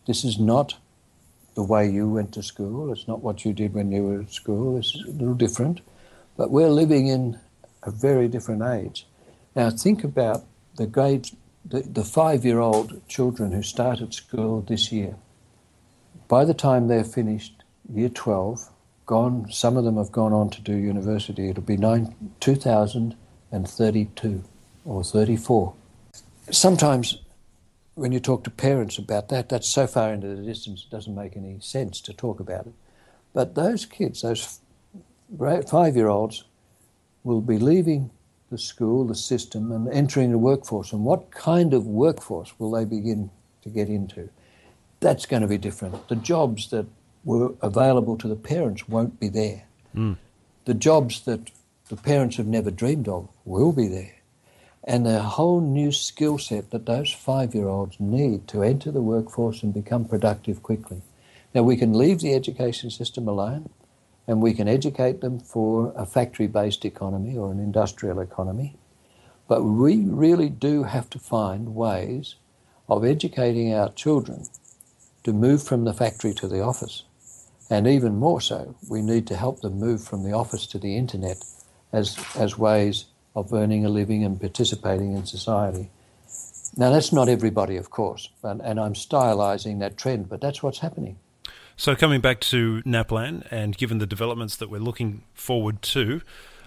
this 0.07 0.25
is 0.25 0.39
not 0.39 0.77
the 1.55 1.63
way 1.63 1.89
you 1.89 2.07
went 2.07 2.35
to 2.35 2.43
school, 2.43 2.93
it's 2.93 3.09
not 3.09 3.23
what 3.23 3.47
you 3.47 3.55
did 3.55 3.73
when 3.73 3.91
you 3.91 4.05
were 4.05 4.21
at 4.21 4.31
school, 4.31 4.77
it's 4.77 4.95
a 4.95 5.11
little 5.11 5.33
different. 5.33 5.81
But 6.37 6.51
we're 6.51 6.69
living 6.69 7.07
in 7.07 7.41
a 7.83 7.91
very 7.91 8.29
different 8.29 8.63
age. 8.63 9.07
Now, 9.57 9.71
think 9.71 10.05
about 10.05 10.45
the 10.77 10.87
grade, 10.87 11.31
the, 11.65 11.81
the 11.81 12.05
five 12.05 12.45
year 12.45 12.59
old 12.59 13.01
children 13.09 13.53
who 13.53 13.63
started 13.63 14.13
school 14.13 14.61
this 14.61 14.93
year. 14.93 15.17
By 16.29 16.45
the 16.45 16.53
time 16.53 16.89
they're 16.89 17.05
finished 17.05 17.65
year 17.91 18.11
12, 18.11 18.69
gone, 19.07 19.51
some 19.51 19.79
of 19.79 19.85
them 19.85 19.97
have 19.97 20.13
gone 20.13 20.35
on 20.35 20.51
to 20.51 20.61
do 20.61 20.77
university, 20.77 21.49
it'll 21.49 21.63
be 21.63 21.79
nine, 21.79 22.15
2032 22.41 24.45
or 24.85 25.03
34. 25.03 25.75
Sometimes 26.51 27.23
when 27.95 28.13
you 28.13 28.21
talk 28.21 28.45
to 28.45 28.51
parents 28.51 28.99
about 28.99 29.29
that, 29.29 29.49
that's 29.49 29.69
so 29.69 29.87
far 29.87 30.13
into 30.13 30.35
the 30.35 30.43
distance 30.43 30.87
it 30.87 30.91
doesn't 30.91 31.15
make 31.15 31.37
any 31.37 31.59
sense 31.61 32.01
to 32.03 32.13
talk 32.13 32.41
about 32.41 32.67
it. 32.67 32.75
But 33.33 33.55
those 33.55 33.87
kids, 33.87 34.23
those 34.23 34.61
five 35.69 35.97
year 35.97 36.09
olds 36.09 36.45
will 37.23 37.41
be 37.41 37.59
leaving 37.59 38.11
the 38.51 38.59
school, 38.59 39.07
the 39.07 39.15
system, 39.15 39.73
and 39.73 39.89
entering 39.93 40.31
the 40.31 40.39
workforce. 40.39 40.93
And 40.93 41.05
what 41.05 41.31
kind 41.31 41.73
of 41.75 41.87
workforce 41.87 42.53
will 42.59 42.71
they 42.71 42.85
begin 42.85 43.31
to 43.63 43.69
get 43.69 43.89
into? 43.89 44.29
That's 45.01 45.27
going 45.27 45.43
to 45.43 45.49
be 45.49 45.59
different. 45.59 46.09
The 46.09 46.17
jobs 46.17 46.71
that 46.71 46.87
were 47.25 47.55
available 47.63 48.17
to 48.19 48.29
the 48.29 48.37
parents 48.37 48.89
won't 48.89 49.19
be 49.19 49.29
there. 49.29 49.65
Mm. 49.97 50.17
The 50.67 50.75
jobs 50.75 51.23
that 51.23 51.51
the 51.89 51.97
parents 51.97 52.37
have 52.37 52.47
never 52.47 52.71
dreamed 52.71 53.09
of 53.09 53.29
will 53.45 53.73
be 53.73 53.89
there. 53.89 54.15
And 54.87 55.07
a 55.07 55.23
whole 55.23 55.63
new 55.63 55.93
skill 55.93 56.37
set 56.37 56.71
that 56.71 56.85
those 56.85 57.11
five 57.11 57.55
year 57.55 57.69
olds 57.69 57.99
need 57.99 58.47
to 58.49 58.63
enter 58.63 58.91
the 58.91 59.01
workforce 59.01 59.63
and 59.63 59.73
become 59.73 60.05
productive 60.05 60.63
quickly. 60.63 61.01
Now, 61.55 61.63
we 61.63 61.77
can 61.77 61.97
leave 61.97 62.21
the 62.21 62.35
education 62.35 62.91
system 62.91 63.27
alone 63.27 63.71
and 64.27 64.43
we 64.43 64.53
can 64.53 64.69
educate 64.69 65.21
them 65.21 65.39
for 65.39 65.93
a 65.97 66.05
factory 66.05 66.47
based 66.47 66.85
economy 66.85 67.37
or 67.37 67.51
an 67.51 67.61
industrial 67.61 68.21
economy. 68.21 68.77
But 69.49 69.63
we 69.63 69.99
really 70.05 70.49
do 70.49 70.85
have 70.85 71.09
to 71.11 71.19
find 71.19 71.75
ways 71.75 72.35
of 72.89 73.05
educating 73.05 73.73
our 73.73 73.91
children 73.91 74.47
to 75.23 75.33
move 75.33 75.63
from 75.63 75.85
the 75.85 75.95
factory 75.95 76.35
to 76.35 76.49
the 76.49 76.61
office. 76.61 77.05
And 77.71 77.87
even 77.87 78.17
more 78.17 78.41
so, 78.41 78.75
we 78.91 79.01
need 79.01 79.27
to 79.29 79.37
help 79.37 79.61
them 79.61 79.79
move 79.79 80.05
from 80.05 80.23
the 80.23 80.33
office 80.33 80.67
to 80.69 80.79
the 80.79 80.97
internet 80.97 81.43
as, 81.93 82.19
as 82.37 82.59
ways 82.59 83.07
of 83.35 83.53
earning 83.53 83.85
a 83.85 83.89
living 83.89 84.25
and 84.25 84.41
participating 84.41 85.15
in 85.15 85.27
society. 85.27 85.91
Now, 86.77 86.91
that's 86.91 87.13
not 87.13 87.29
everybody, 87.29 87.77
of 87.77 87.91
course, 87.91 88.29
but, 88.43 88.61
and 88.63 88.81
I'm 88.81 88.95
stylizing 88.95 89.79
that 89.79 89.97
trend, 89.97 90.29
but 90.29 90.41
that's 90.41 90.63
what's 90.63 90.81
happening. 90.81 91.19
So, 91.77 91.95
coming 91.95 92.21
back 92.21 92.41
to 92.41 92.83
NAPLAN, 92.85 93.47
and 93.51 93.77
given 93.77 93.99
the 93.99 94.07
developments 94.07 94.57
that 94.57 94.71
we're 94.71 94.81
looking 94.81 95.23
forward 95.35 95.83
to, 95.83 96.21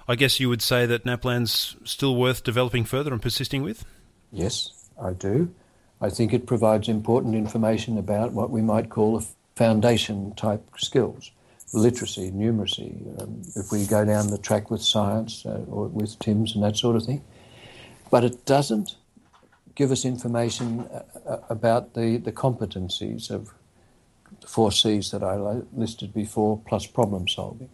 I 0.07 0.15
guess 0.15 0.39
you 0.39 0.49
would 0.49 0.61
say 0.61 0.85
that 0.85 1.05
NAPLAN's 1.05 1.75
still 1.83 2.15
worth 2.15 2.43
developing 2.43 2.85
further 2.85 3.11
and 3.11 3.21
persisting 3.21 3.63
with? 3.63 3.85
Yes, 4.31 4.89
I 5.01 5.13
do. 5.13 5.53
I 5.99 6.09
think 6.09 6.33
it 6.33 6.45
provides 6.45 6.87
important 6.87 7.35
information 7.35 7.97
about 7.97 8.31
what 8.31 8.49
we 8.49 8.61
might 8.61 8.89
call 8.89 9.23
foundation 9.55 10.33
type 10.35 10.63
skills 10.77 11.31
literacy, 11.73 12.31
numeracy, 12.31 13.21
um, 13.21 13.41
if 13.55 13.71
we 13.71 13.85
go 13.85 14.05
down 14.05 14.27
the 14.27 14.37
track 14.37 14.71
with 14.71 14.81
science 14.81 15.45
uh, 15.45 15.63
or 15.67 15.87
with 15.87 16.17
TIMSS 16.19 16.55
and 16.55 16.63
that 16.63 16.77
sort 16.77 16.95
of 16.95 17.05
thing. 17.05 17.23
But 18.09 18.23
it 18.23 18.45
doesn't 18.45 18.95
give 19.75 19.91
us 19.91 20.05
information 20.05 20.81
uh, 20.81 21.03
uh 21.25 21.37
about 21.49 21.93
the, 21.93 22.17
the 22.17 22.31
competencies 22.31 23.29
of 23.29 23.53
the 24.41 24.47
four 24.47 24.71
C's 24.71 25.11
that 25.11 25.23
I 25.23 25.61
listed 25.73 26.13
before, 26.13 26.61
plus 26.65 26.85
problem 26.85 27.27
solving. 27.27 27.69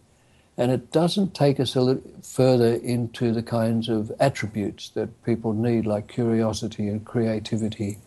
And 0.58 0.72
it 0.72 0.92
doesn't 0.92 1.34
take 1.34 1.60
us 1.60 1.76
a 1.76 1.82
little 1.82 2.04
further 2.22 2.76
into 2.76 3.32
the 3.32 3.42
kinds 3.42 3.90
of 3.90 4.12
attributes 4.20 4.90
that 4.90 5.24
people 5.24 5.54
need, 5.54 5.86
like 5.86 6.08
curiosity 6.08 6.88
and 6.88 7.04
creativity, 7.04 7.98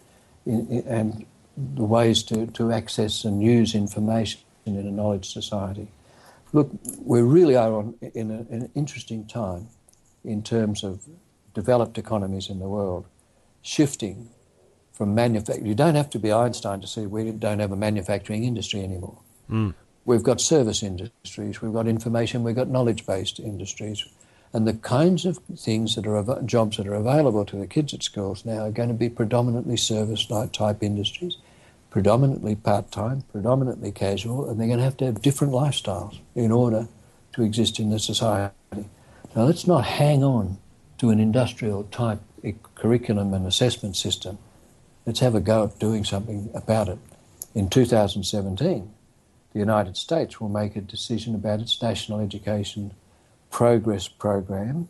in, 0.44 0.66
in, 0.68 0.87
and 0.87 1.27
the 1.57 1.85
ways 1.85 2.22
to, 2.25 2.46
to 2.49 2.70
access 2.70 3.25
and 3.25 3.42
use 3.42 3.75
information 3.75 4.40
in 4.74 4.87
a 4.87 4.90
knowledge 4.90 5.33
society. 5.33 5.88
Look, 6.52 6.70
we 7.05 7.22
really 7.22 7.55
are 7.57 7.72
on, 7.72 7.94
in, 8.00 8.31
a, 8.31 8.38
an 8.52 8.70
interesting 8.74 9.26
time 9.26 9.68
in 10.24 10.42
terms 10.42 10.83
of 10.83 11.05
developed 11.55 11.98
economies 11.98 12.48
in 12.48 12.59
the 12.59 12.68
world, 12.68 13.07
shifting 13.62 14.31
from 14.92 15.14
manufacturing. 15.14 15.66
You 15.66 15.74
don't 15.74 15.94
have 15.94 16.11
to 16.11 16.18
be 16.18 16.33
Einstein 16.33 16.81
to 16.81 16.87
see 16.87 17.07
we 17.07 17.31
don't 17.31 17.59
have 17.59 17.72
a 17.72 17.76
manufacturing 17.76 18.44
industry 18.44 18.83
anymore. 18.83 19.18
Mm. 19.50 19.74
We've 20.05 20.22
got 20.22 20.40
service 20.40 20.83
industries, 20.83 21.61
we've 21.61 21.72
got 21.72 21.87
information, 21.87 22.44
we've 22.44 22.57
got 22.57 22.68
knowledge 22.68 23.07
based 23.07 23.40
industries. 23.40 24.07
And 24.52 24.66
the 24.66 24.74
kinds 24.74 25.26
of 25.26 25.38
things 25.57 25.96
that 25.96 26.07
are 26.07 26.42
jobs 26.42 26.76
that 26.76 26.87
are 26.87 26.94
available 26.94 27.44
to 27.44 27.57
the 27.57 27.66
kids 27.66 27.92
at 27.92 28.02
schools 28.02 28.44
now 28.44 28.61
are 28.61 28.70
going 28.70 28.88
to 28.88 28.94
be 28.94 29.11
predominantly 29.11 29.76
service 29.76 30.26
type 30.52 30.83
industries, 30.83 31.37
predominantly 31.96 32.54
part 32.54 32.92
time, 32.92 33.22
predominantly 33.32 33.90
casual, 33.90 34.50
and 34.50 34.61
they're 34.61 34.66
going 34.66 34.78
to 34.78 34.85
have 34.85 34.98
to 34.98 35.06
have 35.06 35.22
different 35.22 35.50
lifestyles 35.54 36.20
in 36.35 36.52
order 36.52 36.87
to 37.32 37.42
exist 37.42 37.78
in 37.78 37.88
the 37.88 37.98
society. 37.98 38.52
Now, 39.35 39.44
let's 39.44 39.66
not 39.66 39.87
hang 39.87 40.22
on 40.22 40.59
to 40.98 41.09
an 41.09 41.18
industrial 41.18 41.85
type 41.85 42.20
curriculum 42.74 43.32
and 43.32 43.46
assessment 43.46 43.96
system 43.96 44.37
let's 45.06 45.20
have 45.20 45.35
a 45.35 45.40
go 45.40 45.64
at 45.64 45.78
doing 45.78 46.04
something 46.04 46.50
about 46.52 46.90
it. 46.90 46.98
In 47.54 47.70
2017, 47.70 48.92
the 49.54 49.59
United 49.59 49.96
States 49.96 50.38
will 50.38 50.50
make 50.50 50.76
a 50.76 50.82
decision 50.82 51.35
about 51.35 51.61
its 51.61 51.80
national 51.80 52.20
education 52.20 52.92
progress 53.50 54.06
program 54.06 54.88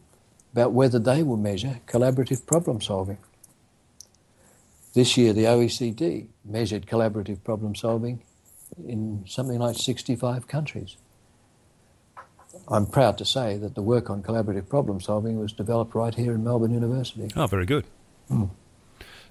about 0.53 0.73
whether 0.73 0.99
they 0.99 1.23
will 1.23 1.37
measure 1.37 1.79
collaborative 1.87 2.47
problem 2.47 2.81
solving. 2.81 3.19
This 4.97 5.19
year, 5.19 5.35
the 5.35 5.45
OECD 5.45 6.29
measured 6.43 6.87
collaborative 6.87 7.45
problem 7.45 7.75
solving 7.75 8.23
in 8.83 9.25
something 9.27 9.59
like 9.59 9.77
65 9.77 10.49
countries. 10.49 10.97
I'm 12.67 12.87
proud 12.87 13.19
to 13.19 13.27
say 13.27 13.59
that 13.59 13.75
the 13.75 13.83
work 13.83 14.09
on 14.09 14.23
collaborative 14.23 14.71
problem 14.71 15.03
solving 15.03 15.39
was 15.39 15.53
developed 15.53 15.95
right 15.95 16.15
here 16.15 16.33
in 16.33 16.43
Melbourne 16.43 16.73
University. 16.73 17.29
Oh, 17.37 17.47
very 17.47 17.67
good. 17.67 17.85
Mm. 18.31 18.49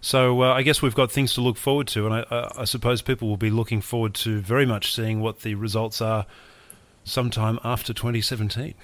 So 0.01 0.43
uh, 0.43 0.54
I 0.54 0.62
guess 0.62 0.84
we've 0.84 0.93
got 0.93 1.12
things 1.12 1.34
to 1.34 1.41
look 1.41 1.58
forward 1.58 1.88
to, 1.88 2.06
and 2.06 2.13
I, 2.13 2.51
I, 2.60 2.65
suppose 2.65 3.01
people 3.01 3.28
will 3.28 3.36
be 3.36 3.49
looking 3.49 3.82
forward 3.82 4.13
to 4.25 4.41
very 4.41 4.67
much 4.67 4.93
seeing 4.93 5.19
what 5.19 5.39
the 5.39 5.56
results 5.56 5.99
are 5.99 6.28
sometime 7.06 7.58
after 7.63 7.91
2017. 7.91 8.75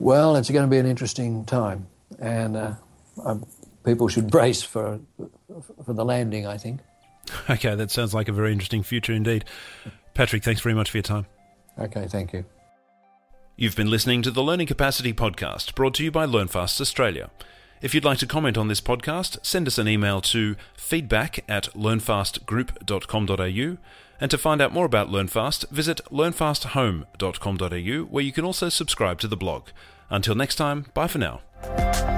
Well, 0.00 0.36
it's 0.36 0.50
going 0.50 0.66
to 0.66 0.70
be 0.70 0.76
an 0.76 0.84
interesting 0.84 1.46
time, 1.46 1.86
and 2.18 2.58
uh, 2.58 2.74
people 3.86 4.08
should 4.08 4.30
brace 4.30 4.62
for 4.62 5.00
for 5.84 5.94
the 5.94 6.04
landing. 6.04 6.46
I 6.46 6.58
think. 6.58 6.80
Okay, 7.48 7.74
that 7.74 7.90
sounds 7.90 8.14
like 8.14 8.28
a 8.28 8.32
very 8.32 8.52
interesting 8.52 8.82
future 8.82 9.12
indeed. 9.12 9.44
Patrick, 10.14 10.44
thanks 10.44 10.60
very 10.60 10.74
much 10.74 10.90
for 10.90 10.98
your 10.98 11.02
time. 11.02 11.26
Okay, 11.78 12.06
thank 12.06 12.32
you. 12.32 12.44
You've 13.56 13.76
been 13.76 13.90
listening 13.90 14.22
to 14.22 14.30
the 14.30 14.42
Learning 14.42 14.66
Capacity 14.66 15.12
Podcast, 15.12 15.74
brought 15.74 15.94
to 15.94 16.04
you 16.04 16.10
by 16.10 16.26
LearnFast 16.26 16.80
Australia. 16.80 17.30
If 17.82 17.94
you'd 17.94 18.04
like 18.04 18.18
to 18.18 18.26
comment 18.26 18.58
on 18.58 18.68
this 18.68 18.80
podcast, 18.80 19.44
send 19.44 19.66
us 19.66 19.78
an 19.78 19.88
email 19.88 20.20
to 20.22 20.56
feedback 20.76 21.44
at 21.48 21.64
learnfastgroup.com.au. 21.74 23.78
And 24.18 24.30
to 24.30 24.38
find 24.38 24.62
out 24.62 24.72
more 24.72 24.86
about 24.86 25.08
LearnFast, 25.08 25.68
visit 25.70 26.00
learnfasthome.com.au, 26.10 28.04
where 28.06 28.24
you 28.24 28.32
can 28.32 28.44
also 28.44 28.70
subscribe 28.70 29.20
to 29.20 29.28
the 29.28 29.36
blog. 29.36 29.68
Until 30.08 30.34
next 30.34 30.56
time, 30.56 30.86
bye 30.94 31.08
for 31.08 31.18
now. 31.18 32.15